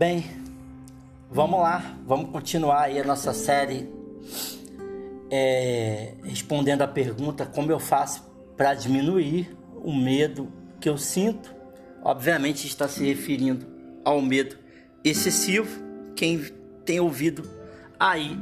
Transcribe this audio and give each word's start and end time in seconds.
Bem, 0.00 0.24
vamos 1.30 1.60
lá, 1.60 1.94
vamos 2.06 2.30
continuar 2.30 2.84
aí 2.84 2.98
a 2.98 3.04
nossa 3.04 3.34
série 3.34 3.86
é, 5.30 6.14
respondendo 6.24 6.80
a 6.80 6.88
pergunta 6.88 7.44
como 7.44 7.70
eu 7.70 7.78
faço 7.78 8.24
para 8.56 8.72
diminuir 8.72 9.54
o 9.84 9.94
medo 9.94 10.50
que 10.80 10.88
eu 10.88 10.96
sinto. 10.96 11.54
Obviamente 12.02 12.66
está 12.66 12.88
se 12.88 13.04
referindo 13.04 13.66
ao 14.02 14.22
medo 14.22 14.56
excessivo. 15.04 15.68
Quem 16.16 16.38
tem 16.82 16.98
ouvido 16.98 17.46
aí 17.98 18.38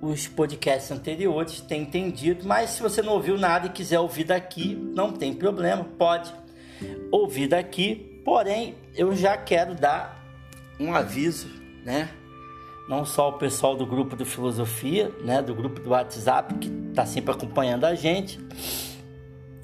os 0.00 0.28
podcasts 0.28 0.92
anteriores 0.92 1.60
tem 1.62 1.82
entendido, 1.82 2.46
mas 2.46 2.70
se 2.70 2.80
você 2.80 3.02
não 3.02 3.14
ouviu 3.14 3.36
nada 3.36 3.66
e 3.66 3.70
quiser 3.70 3.98
ouvir 3.98 4.22
daqui, 4.22 4.76
não 4.94 5.10
tem 5.10 5.34
problema, 5.34 5.82
pode 5.82 6.32
ouvir 7.10 7.48
daqui. 7.48 8.22
Porém, 8.24 8.76
eu 8.94 9.16
já 9.16 9.36
quero 9.36 9.74
dar 9.74 10.15
um 10.78 10.94
aviso, 10.94 11.48
né? 11.84 12.10
Não 12.88 13.04
só 13.04 13.30
o 13.30 13.32
pessoal 13.34 13.76
do 13.76 13.84
grupo 13.84 14.14
do 14.14 14.24
Filosofia, 14.24 15.12
né? 15.24 15.42
Do 15.42 15.54
grupo 15.54 15.80
do 15.80 15.90
WhatsApp 15.90 16.54
que 16.54 16.68
está 16.90 17.04
sempre 17.04 17.32
acompanhando 17.32 17.84
a 17.84 17.94
gente, 17.94 18.38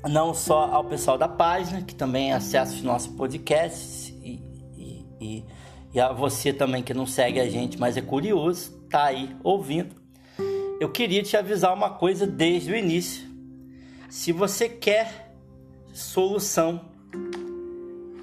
não 0.08 0.34
só 0.34 0.64
ao 0.64 0.84
pessoal 0.84 1.16
da 1.16 1.28
página 1.28 1.82
que 1.82 1.94
também 1.94 2.32
acessa 2.32 2.74
os 2.74 2.82
nossos 2.82 3.14
podcasts 3.14 4.08
e, 4.22 4.42
e, 4.76 5.06
e, 5.20 5.44
e 5.94 6.00
a 6.00 6.12
você 6.12 6.52
também 6.52 6.82
que 6.82 6.92
não 6.92 7.06
segue 7.06 7.38
a 7.38 7.48
gente, 7.48 7.78
mas 7.78 7.96
é 7.96 8.02
curioso, 8.02 8.72
tá 8.90 9.04
aí 9.04 9.34
ouvindo. 9.42 9.94
Eu 10.80 10.90
queria 10.90 11.22
te 11.22 11.36
avisar 11.36 11.72
uma 11.72 11.90
coisa 11.90 12.26
desde 12.26 12.72
o 12.72 12.76
início. 12.76 13.30
Se 14.08 14.32
você 14.32 14.68
quer 14.68 15.32
solução 15.92 16.80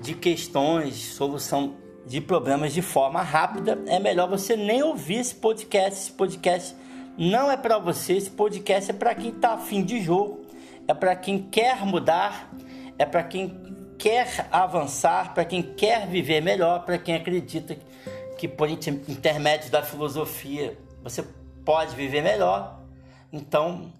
de 0.01 0.13
questões, 0.13 0.95
solução 0.95 1.75
de 2.09 2.19
problemas 2.19 2.73
de 2.73 2.81
forma 2.81 3.21
rápida, 3.21 3.77
é 3.85 3.99
melhor 3.99 4.27
você 4.27 4.57
nem 4.57 4.81
ouvir 4.81 5.19
esse 5.19 5.35
podcast. 5.35 6.01
Esse 6.01 6.11
podcast 6.11 6.75
não 7.15 7.51
é 7.51 7.55
para 7.55 7.77
você, 7.77 8.13
esse 8.13 8.31
podcast 8.31 8.89
é 8.89 8.93
para 8.95 9.13
quem 9.13 9.29
está 9.29 9.53
afim 9.53 9.83
de 9.83 10.01
jogo, 10.01 10.41
é 10.87 10.93
para 10.95 11.15
quem 11.15 11.37
quer 11.37 11.85
mudar, 11.85 12.51
é 12.97 13.05
para 13.05 13.21
quem 13.21 13.55
quer 13.99 14.47
avançar, 14.51 15.35
para 15.35 15.45
quem 15.45 15.61
quer 15.61 16.07
viver 16.07 16.41
melhor, 16.41 16.83
para 16.83 16.97
quem 16.97 17.13
acredita 17.13 17.77
que 18.39 18.47
por 18.47 18.67
intermédio 18.67 19.69
da 19.69 19.83
filosofia 19.83 20.75
você 21.03 21.23
pode 21.63 21.95
viver 21.95 22.23
melhor. 22.23 22.79
Então, 23.31 23.93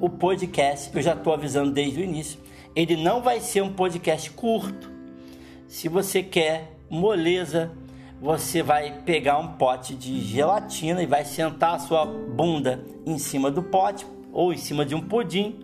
o 0.00 0.10
podcast, 0.10 0.90
eu 0.92 1.00
já 1.00 1.12
estou 1.12 1.32
avisando 1.32 1.70
desde 1.70 2.00
o 2.00 2.02
início, 2.02 2.40
ele 2.74 2.96
não 2.96 3.22
vai 3.22 3.38
ser 3.38 3.62
um 3.62 3.72
podcast 3.72 4.32
curto. 4.32 4.90
Se 5.68 5.88
você 5.88 6.24
quer 6.24 6.75
moleza, 6.88 7.70
você 8.20 8.62
vai 8.62 9.00
pegar 9.04 9.38
um 9.38 9.48
pote 9.48 9.94
de 9.94 10.20
gelatina 10.20 11.02
e 11.02 11.06
vai 11.06 11.24
sentar 11.24 11.74
a 11.74 11.78
sua 11.78 12.06
bunda 12.06 12.82
em 13.04 13.18
cima 13.18 13.50
do 13.50 13.62
pote 13.62 14.06
ou 14.32 14.52
em 14.52 14.56
cima 14.56 14.84
de 14.84 14.94
um 14.94 15.00
pudim, 15.00 15.60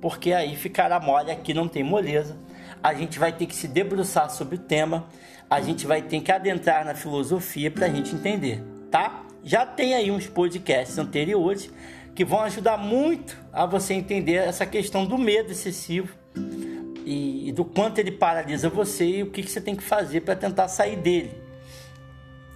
porque 0.00 0.32
aí 0.32 0.54
ficará 0.56 1.00
mole, 1.00 1.30
aqui 1.30 1.52
não 1.52 1.68
tem 1.68 1.82
moleza. 1.82 2.36
A 2.82 2.94
gente 2.94 3.18
vai 3.18 3.32
ter 3.32 3.46
que 3.46 3.54
se 3.54 3.66
debruçar 3.66 4.30
sobre 4.30 4.56
o 4.56 4.58
tema, 4.58 5.06
a 5.50 5.60
gente 5.60 5.86
vai 5.86 6.02
ter 6.02 6.20
que 6.20 6.30
adentrar 6.30 6.84
na 6.84 6.94
filosofia 6.94 7.70
para 7.70 7.86
a 7.86 7.88
gente 7.88 8.14
entender, 8.14 8.62
tá? 8.90 9.24
Já 9.42 9.64
tem 9.64 9.94
aí 9.94 10.10
uns 10.10 10.26
podcasts 10.26 10.98
anteriores 10.98 11.72
que 12.14 12.24
vão 12.24 12.40
ajudar 12.40 12.76
muito 12.76 13.36
a 13.52 13.64
você 13.64 13.94
entender 13.94 14.34
essa 14.34 14.66
questão 14.66 15.06
do 15.06 15.16
medo 15.16 15.50
excessivo 15.50 16.12
e, 17.08 17.48
e 17.48 17.52
do 17.52 17.64
quanto 17.64 17.98
ele 17.98 18.12
paralisa 18.12 18.68
você 18.68 19.06
e 19.06 19.22
o 19.22 19.30
que, 19.30 19.42
que 19.42 19.50
você 19.50 19.62
tem 19.62 19.74
que 19.74 19.82
fazer 19.82 20.20
para 20.20 20.36
tentar 20.36 20.68
sair 20.68 20.96
dele. 20.96 21.42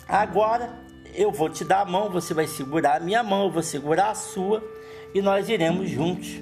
Agora 0.06 0.70
eu 1.14 1.32
vou 1.32 1.48
te 1.48 1.64
dar 1.64 1.80
a 1.80 1.84
mão, 1.86 2.10
você 2.10 2.34
vai 2.34 2.46
segurar 2.46 2.98
a 2.98 3.00
minha 3.00 3.22
mão, 3.22 3.44
eu 3.44 3.50
vou 3.50 3.62
segurar 3.62 4.10
a 4.10 4.14
sua 4.14 4.62
e 5.14 5.22
nós 5.22 5.48
iremos 5.48 5.88
juntos 5.88 6.38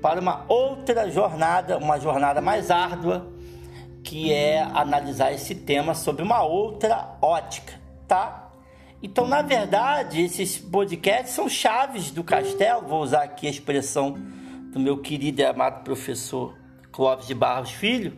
para 0.00 0.20
uma 0.20 0.46
outra 0.48 1.10
jornada, 1.10 1.76
uma 1.76 2.00
jornada 2.00 2.40
mais 2.40 2.70
árdua, 2.70 3.30
que 4.02 4.32
é 4.32 4.62
analisar 4.62 5.30
esse 5.30 5.54
tema 5.54 5.94
sob 5.94 6.22
uma 6.22 6.42
outra 6.42 7.18
ótica, 7.20 7.74
tá? 8.08 8.52
Então, 9.02 9.26
na 9.26 9.42
verdade, 9.42 10.22
esses 10.22 10.56
podcasts 10.56 11.34
são 11.34 11.46
chaves 11.46 12.10
do 12.10 12.24
castelo, 12.24 12.88
vou 12.88 13.02
usar 13.02 13.24
aqui 13.24 13.46
a 13.46 13.50
expressão 13.50 14.16
do 14.72 14.80
meu 14.80 14.96
querido 14.96 15.42
e 15.42 15.44
amado 15.44 15.84
professor 15.84 16.59
Clóvis 17.00 17.26
de 17.26 17.34
Barros 17.34 17.70
Filho, 17.70 18.12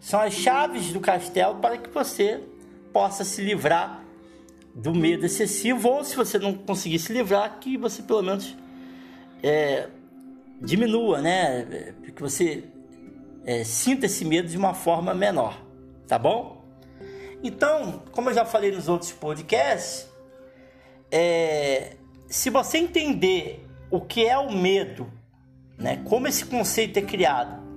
são 0.00 0.18
as 0.18 0.32
chaves 0.32 0.90
do 0.90 1.00
castelo 1.00 1.56
para 1.56 1.76
que 1.76 1.90
você 1.90 2.40
possa 2.90 3.24
se 3.24 3.42
livrar 3.42 4.02
do 4.74 4.94
medo 4.94 5.26
excessivo, 5.26 5.86
ou 5.86 6.02
se 6.02 6.16
você 6.16 6.38
não 6.38 6.54
conseguir 6.54 6.98
se 6.98 7.12
livrar, 7.12 7.58
que 7.60 7.76
você 7.76 8.02
pelo 8.02 8.22
menos 8.22 8.56
é, 9.42 9.86
diminua, 10.62 11.20
né? 11.20 11.92
Que 12.16 12.22
você 12.22 12.64
é, 13.44 13.64
sinta 13.64 14.06
esse 14.06 14.24
medo 14.24 14.48
de 14.48 14.56
uma 14.56 14.72
forma 14.72 15.12
menor, 15.12 15.62
tá 16.08 16.18
bom? 16.18 16.64
Então, 17.44 18.02
como 18.12 18.30
eu 18.30 18.34
já 18.34 18.46
falei 18.46 18.72
nos 18.72 18.88
outros 18.88 19.12
podcasts, 19.12 20.08
é, 21.10 21.96
se 22.28 22.48
você 22.48 22.78
entender 22.78 23.68
o 23.90 24.00
que 24.00 24.24
é 24.24 24.38
o 24.38 24.50
medo, 24.50 25.12
né, 25.76 26.00
como 26.06 26.26
esse 26.26 26.46
conceito 26.46 26.98
é 26.98 27.02
criado, 27.02 27.71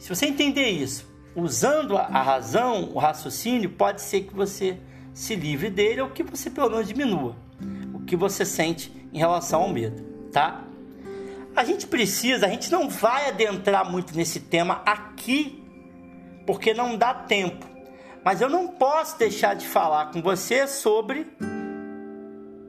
se 0.00 0.08
você 0.08 0.24
entender 0.24 0.70
isso, 0.70 1.06
usando 1.36 1.94
a, 1.94 2.22
razão, 2.22 2.90
o 2.94 2.98
raciocínio, 2.98 3.68
pode 3.68 4.00
ser 4.00 4.22
que 4.22 4.34
você 4.34 4.78
se 5.12 5.36
livre 5.36 5.68
dele 5.68 6.00
ou 6.00 6.08
que 6.08 6.22
você 6.22 6.48
pelo 6.48 6.70
menos 6.70 6.88
diminua 6.88 7.36
o 7.92 8.00
que 8.00 8.16
você 8.16 8.46
sente 8.46 8.90
em 9.12 9.18
relação 9.18 9.60
ao 9.60 9.68
medo, 9.68 10.02
tá? 10.32 10.64
A 11.54 11.64
gente 11.64 11.86
precisa, 11.86 12.46
a 12.46 12.48
gente 12.48 12.72
não 12.72 12.88
vai 12.88 13.28
adentrar 13.28 13.90
muito 13.90 14.16
nesse 14.16 14.40
tema 14.40 14.80
aqui, 14.86 15.62
porque 16.46 16.72
não 16.72 16.96
dá 16.96 17.12
tempo. 17.12 17.66
Mas 18.24 18.40
eu 18.40 18.48
não 18.48 18.68
posso 18.68 19.18
deixar 19.18 19.54
de 19.54 19.66
falar 19.66 20.12
com 20.12 20.22
você 20.22 20.66
sobre 20.66 21.26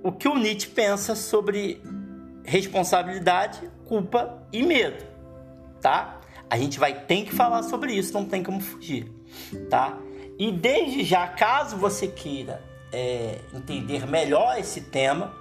o 0.03 0.11
que 0.11 0.27
o 0.27 0.37
Nietzsche 0.37 0.67
pensa 0.67 1.15
sobre 1.15 1.81
responsabilidade, 2.43 3.71
culpa 3.85 4.43
e 4.51 4.61
medo, 4.61 5.05
tá? 5.79 6.20
A 6.51 6.57
gente 6.57 6.77
vai 6.77 6.93
ter 6.93 7.23
que 7.23 7.33
falar 7.33 7.63
sobre 7.63 7.93
isso, 7.93 8.11
não 8.11 8.25
tem 8.25 8.43
como 8.43 8.59
fugir, 8.59 9.09
tá? 9.69 9.97
E 10.37 10.51
desde 10.51 11.01
já, 11.01 11.25
caso 11.25 11.77
você 11.77 12.09
queira 12.09 12.61
é, 12.91 13.39
entender 13.53 14.05
melhor 14.05 14.59
esse 14.59 14.81
tema, 14.81 15.33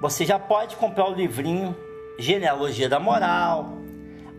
você 0.00 0.24
já 0.24 0.38
pode 0.38 0.76
comprar 0.76 1.10
o 1.10 1.14
livrinho 1.14 1.76
Genealogia 2.18 2.88
da 2.88 2.98
Moral, 2.98 3.74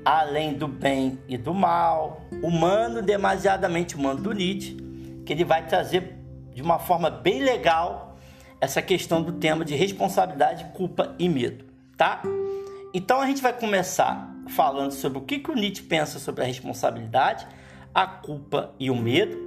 Além 0.04 0.56
do 0.56 0.68
Bem 0.68 1.20
e 1.28 1.38
do 1.38 1.54
Mal, 1.54 2.24
Humano 2.42 3.04
Demasiadamente 3.04 3.96
Humano 3.96 4.22
do 4.22 4.32
Nietzsche, 4.32 4.76
que 5.24 5.32
ele 5.32 5.46
vai 5.46 5.68
trazer 5.68 6.18
de 6.52 6.64
uma 6.64 6.80
forma 6.80 7.12
bem 7.12 7.44
legal 7.44 8.18
essa 8.60 8.82
questão 8.82 9.22
do 9.22 9.34
tema 9.34 9.64
de 9.64 9.76
responsabilidade, 9.76 10.66
culpa 10.74 11.16
e 11.20 11.30
medo, 11.30 11.64
tá? 11.96 12.24
Então 12.92 13.22
a 13.22 13.28
gente 13.28 13.40
vai 13.40 13.54
começar 13.54 14.31
falando 14.52 14.92
sobre 14.92 15.18
o 15.18 15.22
que, 15.22 15.40
que 15.40 15.50
o 15.50 15.56
Nietzsche 15.56 15.84
pensa 15.84 16.20
sobre 16.20 16.44
a 16.44 16.48
responsabilidade, 16.48 17.48
a 17.94 18.06
culpa 18.06 18.74
e 18.80 18.90
o 18.90 18.96
medo, 18.96 19.38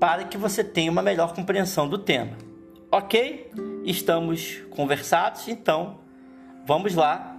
para 0.00 0.24
que 0.24 0.36
você 0.36 0.62
tenha 0.64 0.90
uma 0.90 1.02
melhor 1.02 1.34
compreensão 1.34 1.88
do 1.88 1.98
tema. 1.98 2.36
Ok? 2.90 3.50
Estamos 3.84 4.62
conversados, 4.70 5.48
então 5.48 5.98
vamos 6.64 6.94
lá. 6.94 7.36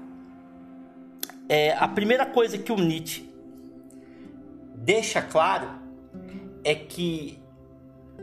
É, 1.49 1.73
a 1.73 1.87
primeira 1.87 2.25
coisa 2.25 2.57
que 2.57 2.71
o 2.71 2.75
Nietzsche 2.75 3.29
deixa 4.75 5.21
claro 5.21 5.69
é 6.63 6.75
que 6.75 7.39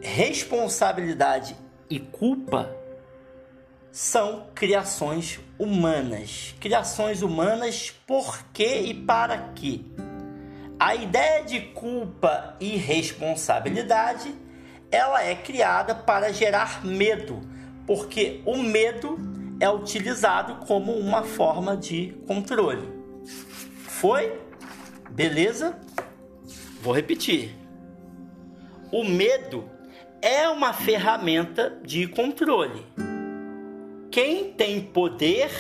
responsabilidade 0.03 1.57
e 1.89 1.99
culpa 1.99 2.84
são 3.95 4.49
criações 4.57 5.39
humanas. 5.57 6.53
Criações 6.59 7.23
humanas 7.23 7.95
por 8.05 8.43
quê 8.53 8.81
e 8.87 8.93
para 8.93 9.39
quê? 9.55 9.83
A 10.81 10.97
ideia 10.97 11.45
de 11.45 11.61
culpa 11.61 12.57
e 12.59 12.77
responsabilidade, 12.77 14.35
ela 14.91 15.23
é 15.23 15.37
criada 15.37 15.95
para 15.95 16.33
gerar 16.33 16.85
medo, 16.85 17.41
porque 17.87 18.43
o 18.45 18.57
medo 18.57 19.17
é 19.61 19.71
utilizado 19.71 20.67
como 20.67 20.91
uma 20.91 21.23
forma 21.23 21.77
de 21.77 22.17
controle. 22.27 22.89
Foi? 23.87 24.41
Beleza? 25.09 25.79
Vou 26.83 26.93
repetir. 26.93 27.55
O 28.91 29.05
medo 29.05 29.71
é 30.21 30.49
uma 30.49 30.73
ferramenta 30.73 31.79
de 31.85 32.09
controle 32.09 32.85
quem 34.15 34.53
tem 34.53 34.81
poder 34.81 35.51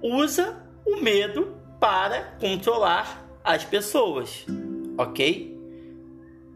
usa 0.00 0.56
o 0.86 1.02
medo 1.02 1.54
para 1.78 2.22
controlar 2.40 3.22
as 3.44 3.62
pessoas, 3.62 4.46
ok? 4.96 5.54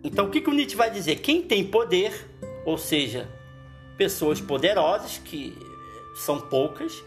Então 0.03 0.25
o 0.25 0.31
que, 0.31 0.41
que 0.41 0.49
o 0.49 0.55
Nietzsche 0.55 0.75
vai 0.75 0.91
dizer? 0.91 1.17
Quem 1.17 1.43
tem 1.43 1.67
poder 1.67 2.31
ou 2.65 2.79
seja, 2.79 3.29
pessoas 3.99 4.41
poderosas, 4.41 5.19
que 5.19 5.55
são 6.15 6.41
poucas, 6.41 7.05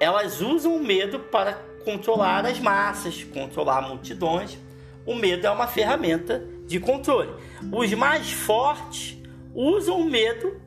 elas 0.00 0.40
usam 0.40 0.74
o 0.74 0.82
medo 0.82 1.20
para 1.20 1.52
controlar 1.84 2.44
as 2.46 2.58
massas, 2.58 3.22
controlar 3.22 3.82
multidões. 3.82 4.58
O 5.06 5.14
medo 5.14 5.46
é 5.46 5.50
uma 5.50 5.68
ferramenta 5.68 6.44
de 6.66 6.80
controle. 6.80 7.30
Os 7.72 7.94
mais 7.94 8.32
fortes 8.32 9.16
usam 9.54 10.00
o 10.00 10.04
medo 10.04 10.60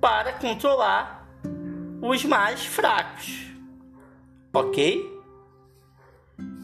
para 0.00 0.32
controlar 0.32 1.17
os 2.00 2.24
mais 2.24 2.64
fracos. 2.64 3.46
Ok? 4.52 5.18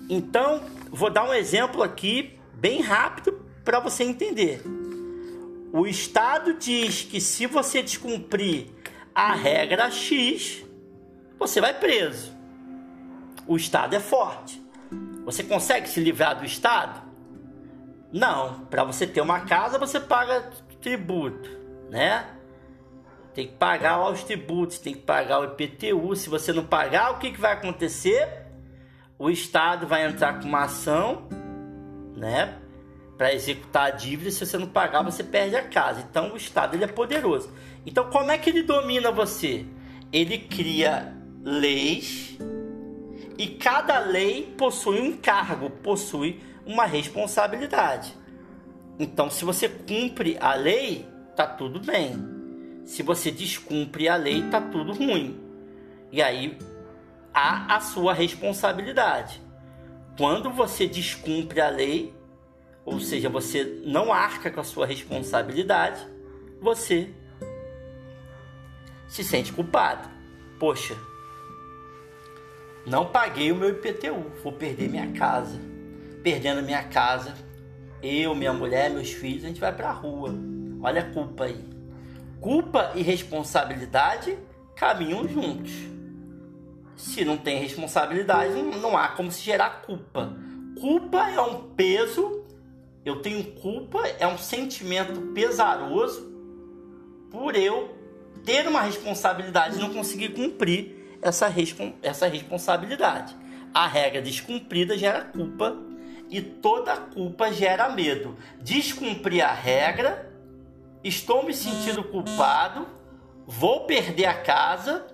Então, 0.08 0.62
vou 0.90 1.10
dar 1.10 1.24
um 1.24 1.34
exemplo 1.34 1.82
aqui 1.82 2.38
bem 2.54 2.80
rápido 2.80 3.32
para 3.64 3.80
você 3.80 4.04
entender. 4.04 4.62
O 5.72 5.86
Estado 5.86 6.54
diz 6.54 7.02
que 7.02 7.20
se 7.20 7.46
você 7.46 7.82
descumprir 7.82 8.66
a 9.14 9.34
regra 9.34 9.90
X, 9.90 10.64
você 11.38 11.60
vai 11.60 11.74
preso. 11.78 12.32
O 13.46 13.56
Estado 13.56 13.94
é 13.94 14.00
forte. 14.00 14.62
Você 15.24 15.42
consegue 15.42 15.88
se 15.88 16.00
livrar 16.00 16.38
do 16.38 16.44
Estado? 16.44 17.02
Não. 18.12 18.66
Para 18.66 18.84
você 18.84 19.06
ter 19.06 19.20
uma 19.20 19.40
casa, 19.40 19.78
você 19.78 19.98
paga 19.98 20.50
tributo, 20.80 21.50
né? 21.90 22.26
Tem 23.34 23.48
que 23.48 23.54
pagar 23.54 24.08
os 24.10 24.22
tributos, 24.22 24.78
tem 24.78 24.94
que 24.94 25.00
pagar 25.00 25.40
o 25.40 25.44
IPTU. 25.44 26.14
Se 26.14 26.28
você 26.28 26.52
não 26.52 26.64
pagar, 26.64 27.10
o 27.10 27.18
que, 27.18 27.32
que 27.32 27.40
vai 27.40 27.52
acontecer? 27.52 28.28
O 29.18 29.28
Estado 29.28 29.86
vai 29.86 30.06
entrar 30.06 30.40
com 30.40 30.46
uma 30.46 30.64
ação, 30.64 31.28
né? 32.16 32.58
Para 33.18 33.34
executar 33.34 33.86
a 33.86 33.90
dívida. 33.90 34.30
Se 34.30 34.46
você 34.46 34.56
não 34.56 34.68
pagar, 34.68 35.02
você 35.02 35.24
perde 35.24 35.56
a 35.56 35.62
casa. 35.62 36.06
Então, 36.08 36.32
o 36.32 36.36
Estado 36.36 36.76
ele 36.76 36.84
é 36.84 36.88
poderoso. 36.88 37.50
Então, 37.84 38.08
como 38.08 38.30
é 38.30 38.38
que 38.38 38.50
ele 38.50 38.62
domina 38.62 39.10
você? 39.10 39.66
Ele 40.12 40.38
cria 40.38 41.12
leis 41.42 42.38
e 43.36 43.48
cada 43.48 43.98
lei 43.98 44.54
possui 44.56 45.00
um 45.00 45.06
encargo, 45.06 45.68
possui 45.68 46.40
uma 46.64 46.86
responsabilidade. 46.86 48.16
Então, 48.98 49.28
se 49.28 49.44
você 49.44 49.68
cumpre 49.68 50.36
a 50.40 50.54
lei, 50.54 51.06
tá 51.34 51.46
tudo 51.46 51.80
bem. 51.80 52.33
Se 52.84 53.02
você 53.02 53.30
descumpre 53.30 54.08
a 54.08 54.16
lei, 54.16 54.42
tá 54.50 54.60
tudo 54.60 54.92
ruim. 54.92 55.40
E 56.12 56.22
aí 56.22 56.58
há 57.32 57.76
a 57.76 57.80
sua 57.80 58.12
responsabilidade. 58.12 59.42
Quando 60.16 60.50
você 60.50 60.86
descumpre 60.86 61.60
a 61.60 61.68
lei, 61.68 62.14
ou 62.84 63.00
seja, 63.00 63.28
você 63.28 63.82
não 63.84 64.12
arca 64.12 64.50
com 64.50 64.60
a 64.60 64.64
sua 64.64 64.86
responsabilidade, 64.86 66.06
você 66.60 67.10
se 69.08 69.24
sente 69.24 69.52
culpado. 69.52 70.08
Poxa, 70.58 70.96
não 72.86 73.06
paguei 73.06 73.50
o 73.50 73.56
meu 73.56 73.70
IPTU, 73.70 74.30
vou 74.42 74.52
perder 74.52 74.88
minha 74.88 75.10
casa. 75.12 75.58
Perdendo 76.22 76.62
minha 76.62 76.84
casa, 76.84 77.34
eu, 78.02 78.34
minha 78.34 78.52
mulher, 78.52 78.90
meus 78.90 79.10
filhos, 79.10 79.44
a 79.44 79.48
gente 79.48 79.60
vai 79.60 79.74
para 79.74 79.88
a 79.88 79.92
rua. 79.92 80.34
Olha 80.82 81.02
a 81.02 81.10
culpa 81.12 81.44
aí. 81.44 81.73
Culpa 82.44 82.92
e 82.94 83.00
responsabilidade 83.00 84.36
caminham 84.76 85.26
juntos. 85.26 85.72
Se 86.94 87.24
não 87.24 87.38
tem 87.38 87.58
responsabilidade, 87.58 88.52
não 88.82 88.98
há 88.98 89.08
como 89.08 89.32
se 89.32 89.40
gerar 89.40 89.80
culpa. 89.80 90.30
Culpa 90.78 91.30
é 91.30 91.40
um 91.40 91.70
peso, 91.70 92.44
eu 93.02 93.22
tenho 93.22 93.42
culpa, 93.52 94.06
é 94.18 94.26
um 94.26 94.36
sentimento 94.36 95.32
pesaroso 95.32 96.30
por 97.30 97.56
eu 97.56 97.96
ter 98.44 98.68
uma 98.68 98.82
responsabilidade 98.82 99.76
e 99.76 99.80
não 99.80 99.94
conseguir 99.94 100.34
cumprir 100.34 101.16
essa, 101.22 101.50
essa 102.02 102.26
responsabilidade. 102.26 103.34
A 103.72 103.86
regra 103.86 104.20
descumprida 104.20 104.98
gera 104.98 105.22
culpa 105.22 105.78
e 106.28 106.42
toda 106.42 106.94
culpa 106.94 107.50
gera 107.50 107.88
medo. 107.88 108.36
Descumprir 108.60 109.42
a 109.42 109.50
regra 109.50 110.33
estou 111.04 111.44
me 111.44 111.52
sentindo 111.52 112.02
culpado, 112.02 112.88
vou 113.46 113.84
perder 113.84 114.24
a 114.24 114.42
casa 114.42 115.06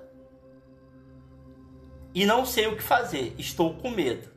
e 2.14 2.24
não 2.24 2.46
sei 2.46 2.68
o 2.68 2.76
que 2.76 2.82
fazer, 2.82 3.34
estou 3.36 3.74
com 3.74 3.90
medo. 3.90 4.28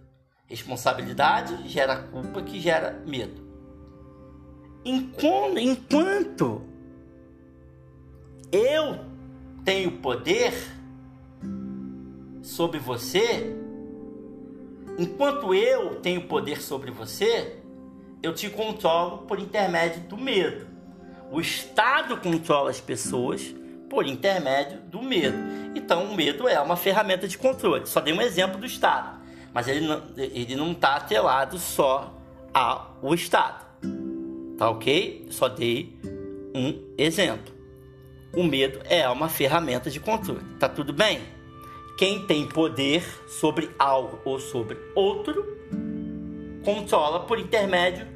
Responsabilidade 0.48 1.68
gera 1.70 1.96
culpa 1.96 2.42
que 2.42 2.60
gera 2.60 2.92
medo. 3.06 3.42
Enquanto, 4.84 5.58
enquanto 5.58 6.62
eu 8.52 9.00
tenho 9.64 10.00
poder 10.00 10.54
sobre 12.42 12.78
você, 12.78 13.56
enquanto 14.98 15.54
eu 15.56 16.02
tenho 16.02 16.28
poder 16.28 16.62
sobre 16.62 16.92
você, 16.92 17.58
eu 18.22 18.34
te 18.34 18.50
controlo 18.50 19.20
por 19.20 19.40
intermédio 19.40 20.02
do 20.02 20.18
medo. 20.18 20.73
O 21.34 21.42
Estado 21.42 22.16
controla 22.18 22.70
as 22.70 22.80
pessoas 22.80 23.56
por 23.90 24.06
intermédio 24.06 24.80
do 24.82 25.02
medo. 25.02 25.36
Então, 25.74 26.06
o 26.06 26.16
medo 26.16 26.48
é 26.48 26.62
uma 26.62 26.76
ferramenta 26.76 27.28
de 27.28 27.40
controle. 27.40 27.88
Só 27.88 28.00
dei 28.00 28.14
um 28.14 28.22
exemplo 28.22 28.60
do 28.60 28.68
Estado, 28.68 29.20
mas 29.52 29.68
ele 29.68 29.82
não 29.82 29.98
está 29.98 30.22
ele 30.22 30.56
não 30.56 30.76
tá 30.76 30.96
atrelado 30.96 31.58
só 31.58 32.14
ao 32.54 33.16
Estado. 33.16 33.66
Tá 34.60 34.70
ok? 34.70 35.26
Só 35.32 35.50
dei 35.50 35.98
um 36.54 36.94
exemplo. 37.00 37.52
O 38.36 38.44
medo 38.44 38.80
é 38.88 39.10
uma 39.10 39.28
ferramenta 39.28 39.90
de 39.90 40.00
controle. 40.00 40.44
Tá 40.60 40.70
tudo 40.70 40.94
bem? 40.94 41.20
Quem 41.98 42.28
tem 42.28 42.48
poder 42.48 43.04
sobre 43.28 43.72
algo 43.80 44.20
ou 44.24 44.40
sobre 44.40 44.78
outro 44.94 45.44
controla 46.64 47.22
por 47.22 47.40
intermédio 47.40 48.13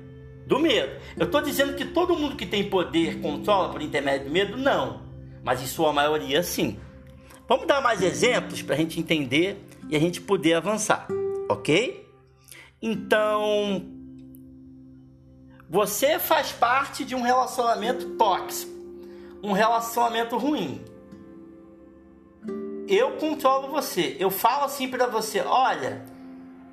do 0.47 0.59
medo. 0.59 0.99
Eu 1.17 1.25
estou 1.25 1.41
dizendo 1.41 1.75
que 1.75 1.83
todo 1.83 2.17
mundo 2.17 2.38
que 2.38 2.45
tem 2.45 2.69
poder 2.69 3.21
controla 3.21 3.69
por 3.69 3.81
intermédio 3.81 4.27
do 4.27 4.33
medo? 4.33 4.57
Não. 4.57 5.01
Mas 5.44 5.61
em 5.61 5.67
sua 5.67 5.91
maioria, 5.91 6.41
sim. 6.41 6.79
Vamos 7.49 7.67
dar 7.67 7.81
mais 7.81 8.01
exemplos 8.01 8.61
para 8.61 8.75
a 8.75 8.77
gente 8.77 8.97
entender 8.97 9.61
e 9.89 9.95
a 9.95 9.99
gente 9.99 10.21
poder 10.21 10.53
avançar, 10.53 11.05
ok? 11.49 12.05
Então, 12.81 13.85
você 15.69 16.18
faz 16.18 16.51
parte 16.51 17.04
de 17.04 17.13
um 17.13 17.21
relacionamento 17.21 18.11
tóxico, 18.11 18.71
um 19.44 19.51
relacionamento 19.51 20.37
ruim. 20.37 20.81
Eu 22.87 23.18
controlo 23.18 23.68
você. 23.68 24.16
Eu 24.18 24.30
falo 24.30 24.63
assim 24.66 24.89
para 24.89 25.07
você: 25.07 25.42
olha, 25.42 26.06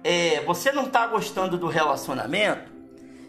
é, 0.05 0.41
você 0.43 0.71
não 0.71 0.85
está 0.85 1.07
gostando 1.07 1.59
do 1.59 1.67
relacionamento? 1.67 2.74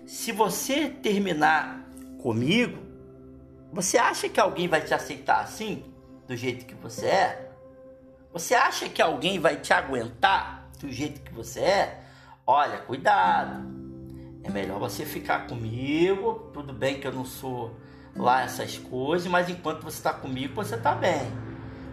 Se 0.05 0.31
você 0.31 0.89
terminar 0.89 1.83
comigo, 2.21 2.77
você 3.71 3.97
acha 3.97 4.29
que 4.29 4.39
alguém 4.39 4.67
vai 4.67 4.81
te 4.81 4.93
aceitar 4.93 5.41
assim, 5.41 5.83
do 6.27 6.35
jeito 6.35 6.65
que 6.65 6.75
você 6.75 7.07
é? 7.07 7.51
Você 8.31 8.53
acha 8.53 8.87
que 8.89 9.01
alguém 9.01 9.39
vai 9.39 9.57
te 9.57 9.73
aguentar 9.73 10.69
do 10.79 10.91
jeito 10.91 11.21
que 11.21 11.33
você 11.33 11.61
é? 11.61 12.03
Olha, 12.45 12.77
cuidado. 12.79 13.65
É 14.43 14.49
melhor 14.49 14.79
você 14.79 15.05
ficar 15.05 15.47
comigo. 15.47 16.51
Tudo 16.53 16.71
bem 16.71 16.99
que 16.99 17.07
eu 17.07 17.13
não 17.13 17.25
sou 17.25 17.75
lá 18.15 18.43
essas 18.43 18.77
coisas, 18.77 19.27
mas 19.27 19.49
enquanto 19.49 19.83
você 19.83 19.97
está 19.97 20.13
comigo, 20.13 20.53
você 20.53 20.75
está 20.75 20.93
bem. 20.93 21.31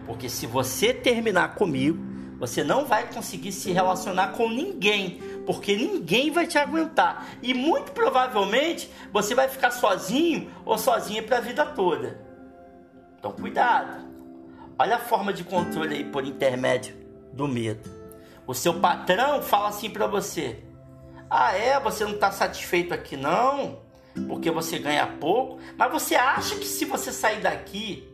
Porque 0.05 0.29
se 0.29 0.45
você 0.45 0.93
terminar 0.93 1.55
comigo, 1.55 2.12
você 2.37 2.63
não 2.63 2.85
vai 2.85 3.11
conseguir 3.11 3.51
se 3.51 3.71
relacionar 3.71 4.29
com 4.29 4.49
ninguém 4.49 5.19
porque 5.45 5.75
ninguém 5.75 6.31
vai 6.31 6.47
te 6.47 6.57
aguentar 6.57 7.27
e 7.41 7.53
muito 7.53 7.91
provavelmente 7.91 8.89
você 9.11 9.35
vai 9.35 9.47
ficar 9.47 9.71
sozinho 9.71 10.49
ou 10.65 10.77
sozinha 10.77 11.21
para 11.21 11.37
a 11.37 11.41
vida 11.41 11.65
toda. 11.65 12.19
Então 13.17 13.31
cuidado. 13.31 14.07
Olha 14.77 14.95
a 14.95 14.99
forma 14.99 15.31
de 15.31 15.43
controle 15.43 15.95
aí 15.95 16.03
por 16.03 16.25
intermédio 16.25 16.95
do 17.31 17.47
medo. 17.47 17.89
O 18.47 18.53
seu 18.53 18.73
patrão 18.79 19.41
fala 19.41 19.69
assim 19.69 19.89
para 19.89 20.07
você: 20.07 20.63
"Ah, 21.29 21.55
é, 21.55 21.79
você 21.79 22.03
não 22.03 22.13
está 22.13 22.31
satisfeito 22.31 22.93
aqui 22.93 23.15
não, 23.15 23.79
porque 24.27 24.51
você 24.51 24.79
ganha 24.79 25.07
pouco, 25.07 25.59
mas 25.77 25.91
você 25.91 26.15
acha 26.15 26.55
que 26.55 26.65
se 26.65 26.85
você 26.85 27.11
sair 27.11 27.41
daqui, 27.41 28.07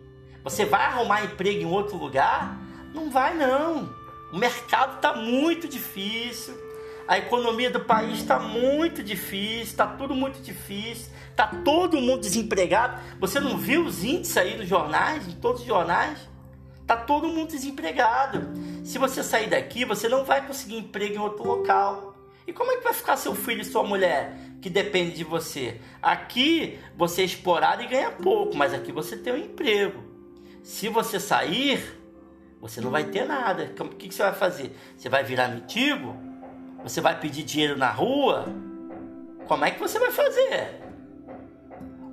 você 0.43 0.65
vai 0.65 0.85
arrumar 0.85 1.23
emprego 1.23 1.61
em 1.61 1.65
outro 1.65 1.97
lugar? 1.97 2.57
Não 2.93 3.09
vai 3.09 3.35
não. 3.35 3.98
O 4.31 4.37
mercado 4.37 4.95
está 4.95 5.13
muito 5.13 5.67
difícil 5.67 6.69
a 7.09 7.17
economia 7.17 7.71
do 7.71 7.79
país 7.79 8.19
está 8.19 8.37
muito 8.37 9.01
difícil, 9.01 9.63
está 9.63 9.87
tudo 9.87 10.13
muito 10.13 10.39
difícil, 10.43 11.11
está 11.31 11.47
todo 11.47 11.99
mundo 11.99 12.21
desempregado. 12.21 13.01
Você 13.19 13.39
não 13.39 13.57
viu 13.57 13.83
os 13.83 14.03
índices 14.03 14.37
aí 14.37 14.55
dos 14.55 14.67
jornais, 14.67 15.27
em 15.27 15.31
todos 15.31 15.61
os 15.61 15.67
jornais? 15.67 16.19
Está 16.79 16.95
todo 16.95 17.27
mundo 17.27 17.49
desempregado. 17.49 18.47
Se 18.85 18.99
você 18.99 19.23
sair 19.23 19.49
daqui, 19.49 19.85
você 19.85 20.07
não 20.07 20.23
vai 20.23 20.45
conseguir 20.45 20.77
emprego 20.77 21.15
em 21.15 21.17
outro 21.17 21.47
local. 21.47 22.15
E 22.45 22.53
como 22.53 22.71
é 22.73 22.77
que 22.77 22.83
vai 22.83 22.93
ficar 22.93 23.17
seu 23.17 23.33
filho 23.33 23.61
e 23.61 23.65
sua 23.65 23.81
mulher 23.83 24.37
que 24.61 24.69
depende 24.69 25.15
de 25.15 25.23
você? 25.23 25.81
Aqui 25.99 26.77
você 26.95 27.23
é 27.23 27.25
explorado 27.25 27.81
e 27.81 27.87
ganha 27.87 28.11
pouco, 28.11 28.55
mas 28.55 28.71
aqui 28.71 28.91
você 28.91 29.17
tem 29.17 29.33
um 29.33 29.37
emprego. 29.37 30.03
Se 30.61 30.87
você 30.89 31.19
sair, 31.19 31.98
você 32.61 32.81
não 32.81 32.91
vai 32.91 33.05
ter 33.05 33.25
nada. 33.25 33.71
O 33.79 33.89
que 33.89 34.13
você 34.13 34.23
vai 34.23 34.33
fazer? 34.33 34.77
Você 34.97 35.07
vai 35.07 35.23
virar 35.23 35.47
mendigo? 35.47 36.15
Você 36.83 37.01
vai 37.01 37.19
pedir 37.19 37.43
dinheiro 37.43 37.77
na 37.77 37.89
rua? 37.89 38.45
Como 39.47 39.65
é 39.65 39.71
que 39.71 39.79
você 39.79 39.97
vai 39.97 40.11
fazer? 40.11 40.81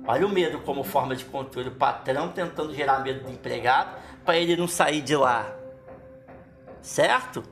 Olha 0.07 0.25
o 0.25 0.29
medo 0.29 0.59
como 0.59 0.83
forma 0.83 1.15
de 1.15 1.25
controle. 1.25 1.69
O 1.69 1.75
patrão 1.75 2.29
tentando 2.29 2.73
gerar 2.73 2.99
medo 2.99 3.25
do 3.25 3.31
empregado 3.31 3.97
para 4.23 4.37
ele 4.37 4.55
não 4.55 4.67
sair 4.67 5.01
de 5.01 5.15
lá. 5.15 5.53
Certo? 6.81 7.43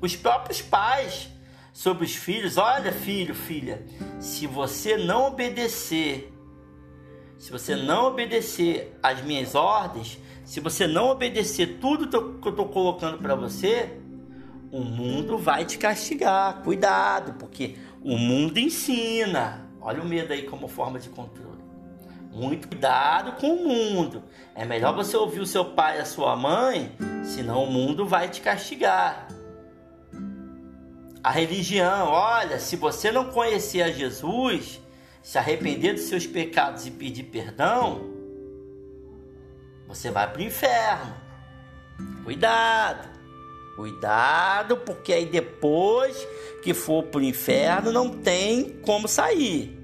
Os 0.00 0.14
próprios 0.14 0.62
pais 0.62 1.28
sobre 1.72 2.04
os 2.04 2.14
filhos: 2.14 2.56
olha, 2.56 2.92
filho, 2.92 3.34
filha, 3.34 3.84
se 4.20 4.46
você 4.46 4.96
não 4.96 5.26
obedecer, 5.26 6.32
se 7.38 7.50
você 7.50 7.76
não 7.76 8.06
obedecer 8.06 8.96
às 9.02 9.22
minhas 9.22 9.54
ordens, 9.54 10.18
se 10.44 10.60
você 10.60 10.86
não 10.86 11.08
obedecer 11.08 11.78
tudo 11.80 12.08
que 12.08 12.48
eu 12.48 12.50
estou 12.50 12.68
colocando 12.68 13.18
para 13.18 13.34
você, 13.34 13.98
o 14.70 14.80
mundo 14.80 15.38
vai 15.38 15.64
te 15.64 15.78
castigar. 15.78 16.62
Cuidado, 16.62 17.34
porque 17.34 17.76
o 18.02 18.16
mundo 18.16 18.58
ensina. 18.58 19.68
Olha 19.80 20.02
o 20.02 20.06
medo 20.06 20.32
aí 20.32 20.42
como 20.42 20.68
forma 20.68 20.98
de 20.98 21.08
controle. 21.08 21.62
Muito 22.32 22.68
cuidado 22.68 23.32
com 23.40 23.54
o 23.54 23.68
mundo. 23.68 24.22
É 24.54 24.64
melhor 24.64 24.94
você 24.94 25.16
ouvir 25.16 25.40
o 25.40 25.46
seu 25.46 25.64
pai 25.64 25.98
e 25.98 26.00
a 26.00 26.04
sua 26.04 26.34
mãe, 26.34 26.92
senão 27.22 27.62
o 27.62 27.70
mundo 27.70 28.04
vai 28.04 28.28
te 28.28 28.40
castigar. 28.40 29.28
A 31.22 31.30
religião, 31.30 32.08
olha, 32.08 32.58
se 32.58 32.76
você 32.76 33.12
não 33.12 33.30
conhecer 33.30 33.82
a 33.82 33.90
Jesus, 33.90 34.80
se 35.24 35.38
arrepender 35.38 35.94
dos 35.94 36.02
seus 36.02 36.26
pecados 36.26 36.86
e 36.86 36.90
pedir 36.90 37.22
perdão, 37.24 38.12
você 39.88 40.10
vai 40.10 40.30
para 40.30 40.42
o 40.42 40.44
inferno. 40.44 41.14
Cuidado, 42.22 43.08
cuidado, 43.74 44.76
porque 44.76 45.14
aí 45.14 45.24
depois 45.24 46.14
que 46.62 46.74
for 46.74 47.04
para 47.04 47.20
o 47.20 47.24
inferno 47.24 47.90
não 47.90 48.10
tem 48.10 48.78
como 48.82 49.08
sair. 49.08 49.74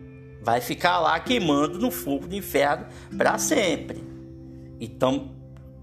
Vai 0.43 0.61
ficar 0.61 1.01
lá 1.01 1.19
queimando 1.19 1.79
no 1.79 1.91
fogo 1.91 2.29
do 2.29 2.35
inferno 2.35 2.87
para 3.17 3.39
sempre. 3.39 4.05
Então, 4.79 5.35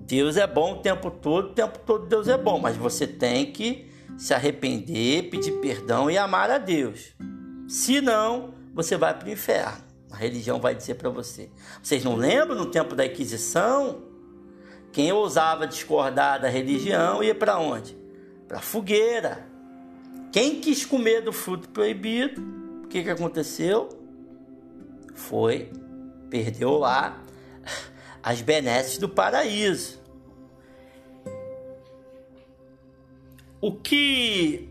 Deus 0.01 0.37
é 0.37 0.45
bom 0.45 0.73
o 0.73 0.81
tempo 0.81 1.09
todo, 1.09 1.49
o 1.49 1.53
tempo 1.53 1.79
todo 1.79 2.05
Deus 2.05 2.27
é 2.27 2.37
bom, 2.37 2.59
mas 2.59 2.77
você 2.77 3.07
tem 3.07 3.51
que 3.51 3.89
se 4.19 4.35
arrepender, 4.35 5.31
pedir 5.31 5.53
perdão 5.53 6.11
e 6.11 6.17
amar 6.17 6.51
a 6.51 6.59
Deus. 6.59 7.15
Se 7.67 8.01
não, 8.01 8.56
você 8.77 8.95
vai 8.95 9.11
para 9.17 9.27
o 9.27 9.31
inferno. 9.31 9.83
A 10.11 10.15
religião 10.15 10.59
vai 10.61 10.75
dizer 10.75 10.95
para 10.95 11.09
você. 11.09 11.49
Vocês 11.81 12.03
não 12.03 12.15
lembram 12.15 12.55
no 12.55 12.67
tempo 12.67 12.95
da 12.95 13.07
Inquisição? 13.07 14.03
Quem 14.93 15.11
ousava 15.11 15.65
discordar 15.65 16.39
da 16.39 16.47
religião 16.47 17.23
ia 17.23 17.33
para 17.33 17.57
onde? 17.57 17.97
Para 18.47 18.61
fogueira. 18.61 19.47
Quem 20.31 20.61
quis 20.61 20.85
comer 20.85 21.21
do 21.21 21.33
fruto 21.33 21.67
proibido, 21.69 22.39
o 22.83 22.87
que, 22.87 23.01
que 23.01 23.09
aconteceu? 23.09 23.89
Foi, 25.15 25.71
perdeu 26.29 26.77
lá 26.77 27.19
as 28.21 28.41
benesses 28.41 28.99
do 28.99 29.09
paraíso. 29.09 29.99
O 33.59 33.73
que. 33.73 34.69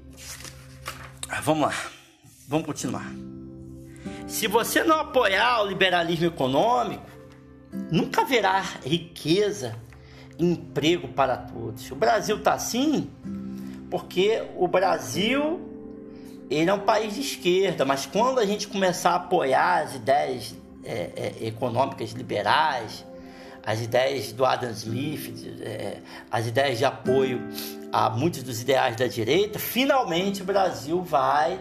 Ah, 1.29 1.41
vamos 1.41 1.67
lá, 1.67 1.75
vamos 2.47 2.67
continuar. 2.67 3.13
Se 4.27 4.49
você 4.49 4.83
não 4.83 5.01
apoiar 5.01 5.63
o 5.63 5.67
liberalismo 5.67 6.27
econômico, 6.27 7.07
nunca 7.93 8.23
haverá 8.23 8.61
riqueza 8.85 9.77
e 10.39 10.45
emprego 10.45 11.09
para 11.09 11.37
todos. 11.37 11.89
O 11.91 11.95
Brasil 11.95 12.37
está 12.37 12.55
assim 12.55 13.09
porque 13.91 14.43
o 14.57 14.67
Brasil 14.67 15.61
ele 16.51 16.69
é 16.69 16.75
um 16.75 16.81
país 16.81 17.15
de 17.15 17.21
esquerda, 17.21 17.85
mas 17.85 18.07
quando 18.07 18.39
a 18.39 18.47
gente 18.47 18.67
começar 18.69 19.11
a 19.11 19.17
apoiar 19.17 19.85
as 19.85 19.95
ideias 19.95 20.55
é, 20.85 21.11
é, 21.41 21.47
econômicas 21.47 22.11
liberais, 22.11 23.05
as 23.65 23.81
ideias 23.81 24.33
do 24.33 24.45
Adam 24.45 24.71
Smith, 24.71 25.61
é, 25.61 25.99
as 26.31 26.47
ideias 26.47 26.79
de 26.79 26.85
apoio 26.85 27.41
a 27.93 28.11
muitos 28.11 28.43
dos 28.43 28.61
ideais 28.61 28.97
da 28.97 29.07
direita, 29.07 29.59
finalmente 29.59 30.43
o 30.43 30.45
Brasil 30.45 31.03
vai 31.03 31.59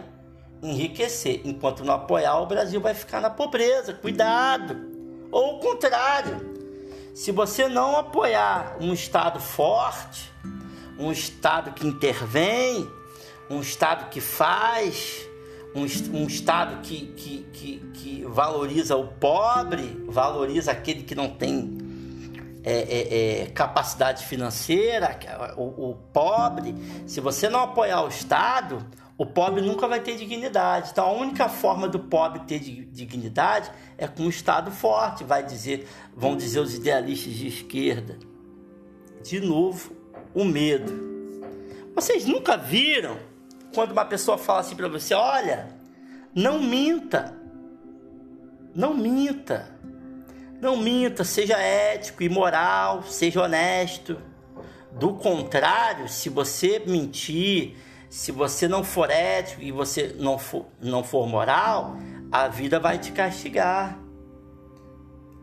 enriquecer. 0.62 1.42
Enquanto 1.44 1.84
não 1.84 1.94
apoiar, 1.94 2.40
o 2.40 2.46
Brasil 2.46 2.80
vai 2.80 2.94
ficar 2.94 3.20
na 3.20 3.30
pobreza. 3.30 3.92
Cuidado! 3.92 4.76
Ou 5.30 5.56
o 5.56 5.60
contrário. 5.60 6.54
Se 7.14 7.32
você 7.32 7.68
não 7.68 7.96
apoiar 7.96 8.76
um 8.80 8.92
Estado 8.92 9.40
forte, 9.40 10.30
um 10.98 11.10
Estado 11.10 11.72
que 11.72 11.86
intervém, 11.86 12.88
um 13.48 13.60
Estado 13.60 14.10
que 14.10 14.20
faz, 14.20 15.26
um, 15.74 15.82
um 16.18 16.26
Estado 16.26 16.80
que, 16.82 17.06
que, 17.08 17.46
que, 17.52 17.78
que 17.94 18.24
valoriza 18.24 18.96
o 18.96 19.06
pobre, 19.08 20.04
valoriza 20.06 20.72
aquele 20.72 21.02
que 21.02 21.14
não 21.14 21.30
tem 21.30 21.78
é, 22.62 22.72
é, 22.72 23.42
é, 23.42 23.46
capacidade 23.46 24.26
financeira, 24.26 25.18
o, 25.56 25.90
o, 25.90 25.94
pobre, 26.12 26.74
se 27.06 27.20
você 27.20 27.48
não 27.48 27.60
apoiar 27.60 28.02
o 28.02 28.08
Estado, 28.08 28.84
o 29.18 29.24
pobre 29.24 29.62
nunca 29.62 29.88
vai 29.88 30.00
ter 30.00 30.16
dignidade. 30.16 30.90
Então 30.92 31.06
a 31.06 31.12
única 31.12 31.48
forma 31.48 31.88
do 31.88 31.98
pobre 31.98 32.40
ter 32.40 32.58
dignidade 32.58 33.70
é 33.96 34.06
com 34.06 34.24
um 34.24 34.28
Estado 34.28 34.70
forte, 34.70 35.24
vai 35.24 35.42
dizer, 35.42 35.88
vão 36.14 36.36
dizer 36.36 36.60
os 36.60 36.74
idealistas 36.74 37.32
de 37.32 37.48
esquerda. 37.48 38.18
De 39.22 39.40
novo, 39.40 39.92
o 40.34 40.44
medo. 40.44 40.92
Vocês 41.94 42.26
nunca 42.26 42.56
viram 42.56 43.16
quando 43.74 43.92
uma 43.92 44.04
pessoa 44.04 44.36
fala 44.36 44.60
assim 44.60 44.76
para 44.76 44.88
você: 44.88 45.14
olha, 45.14 45.68
não 46.34 46.60
minta, 46.60 47.34
não 48.74 48.94
minta. 48.94 49.74
Não 50.60 50.74
minta, 50.76 51.22
seja 51.22 51.58
ético 51.58 52.22
e 52.22 52.28
moral, 52.28 53.02
seja 53.02 53.42
honesto. 53.42 54.16
Do 54.92 55.12
contrário, 55.12 56.08
se 56.08 56.30
você 56.30 56.82
mentir, 56.86 57.76
se 58.08 58.32
você 58.32 58.68
não 58.68 58.84
for 58.84 59.10
ético 59.10 59.62
e 59.62 59.72
você 59.72 60.14
não 60.18 60.38
for, 60.38 60.66
não 60.80 61.02
for 61.02 61.26
moral, 61.26 61.96
a 62.30 62.48
vida 62.48 62.78
vai 62.78 62.98
te 62.98 63.12
castigar. 63.12 63.98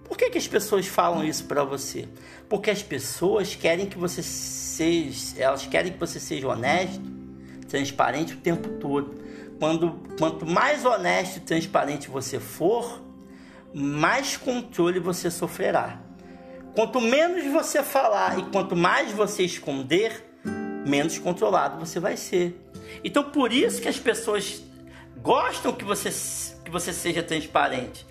Por 0.04 0.18
que, 0.18 0.30
que 0.30 0.38
as 0.38 0.48
pessoas 0.48 0.86
falam 0.86 1.24
isso 1.24 1.46
para 1.46 1.64
você? 1.64 2.08
Porque 2.50 2.70
as 2.70 2.84
pessoas 2.84 3.56
querem 3.56 3.86
que 3.86 3.98
você 3.98 4.22
seja, 4.22 5.42
elas 5.42 5.66
querem 5.66 5.92
que 5.92 6.00
você 6.00 6.20
seja 6.20 6.48
honesto, 6.48 7.02
transparente 7.68 8.34
o 8.34 8.38
tempo 8.38 8.70
todo. 8.80 9.24
Quando, 9.60 10.00
quanto 10.18 10.46
mais 10.46 10.86
honesto 10.86 11.38
e 11.38 11.40
transparente 11.40 12.10
você 12.10 12.40
for, 12.40 13.02
mais 13.74 14.38
controle 14.38 15.00
você 15.00 15.32
sofrerá. 15.32 16.00
Quanto 16.76 17.00
menos 17.00 17.46
você 17.52 17.82
falar 17.82 18.40
e 18.40 18.44
quanto 18.52 18.76
mais 18.76 19.12
você 19.12 19.44
esconder, 19.44 20.24
menos 20.86 21.18
controlado 21.18 21.84
você 21.84 22.00
vai 22.00 22.18
ser. 22.18 22.60
Então, 23.04 23.24
por 23.24 23.52
isso 23.52 23.82
que 23.82 23.88
as 23.88 23.98
pessoas 23.98 24.64
gostam 25.18 25.74
que 25.74 25.84
você, 25.84 26.10
que 26.64 26.72
você 26.72 26.92
seja 26.92 27.24
transparente, 27.24 28.06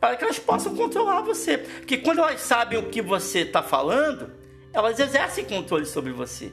para 0.00 0.16
que 0.16 0.24
elas 0.24 0.38
possam 0.38 0.74
controlar 0.76 1.22
você. 1.22 1.58
Porque 1.58 1.98
quando 1.98 2.18
elas 2.18 2.40
sabem 2.40 2.78
o 2.78 2.84
que 2.84 3.02
você 3.02 3.40
está 3.40 3.62
falando, 3.62 4.30
elas 4.72 4.98
exercem 4.98 5.44
controle 5.44 5.86
sobre 5.86 6.12
você. 6.12 6.52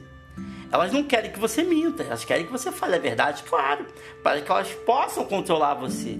Elas 0.72 0.92
não 0.92 1.04
querem 1.04 1.30
que 1.30 1.38
você 1.38 1.62
minta, 1.62 2.02
elas 2.02 2.24
querem 2.24 2.46
que 2.46 2.52
você 2.52 2.72
fale 2.72 2.96
a 2.96 2.98
verdade, 2.98 3.44
claro, 3.44 3.86
para 4.22 4.40
que 4.40 4.50
elas 4.50 4.68
possam 4.84 5.24
controlar 5.24 5.74
você. 5.74 6.18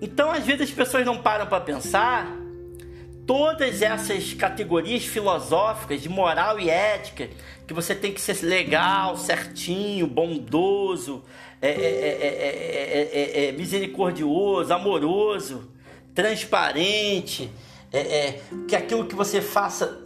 Então, 0.00 0.30
às 0.30 0.44
vezes, 0.44 0.62
as 0.62 0.70
pessoas 0.70 1.04
não 1.04 1.20
param 1.20 1.46
para 1.46 1.60
pensar 1.60 2.41
todas 3.26 3.82
essas 3.82 4.34
categorias 4.34 5.04
filosóficas 5.04 6.02
de 6.02 6.08
moral 6.08 6.58
e 6.58 6.68
ética, 6.68 7.28
que 7.66 7.72
você 7.72 7.94
tem 7.94 8.12
que 8.12 8.20
ser 8.20 8.44
legal, 8.44 9.16
certinho, 9.16 10.06
bondoso, 10.06 11.22
é, 11.60 11.68
é, 11.70 13.48
é, 13.48 13.52
misericordioso, 13.52 14.72
amoroso, 14.72 15.70
transparente, 16.14 17.50
que 18.66 18.74
aquilo 18.74 19.06
que 19.06 19.14
você 19.14 19.40
faça 19.40 20.02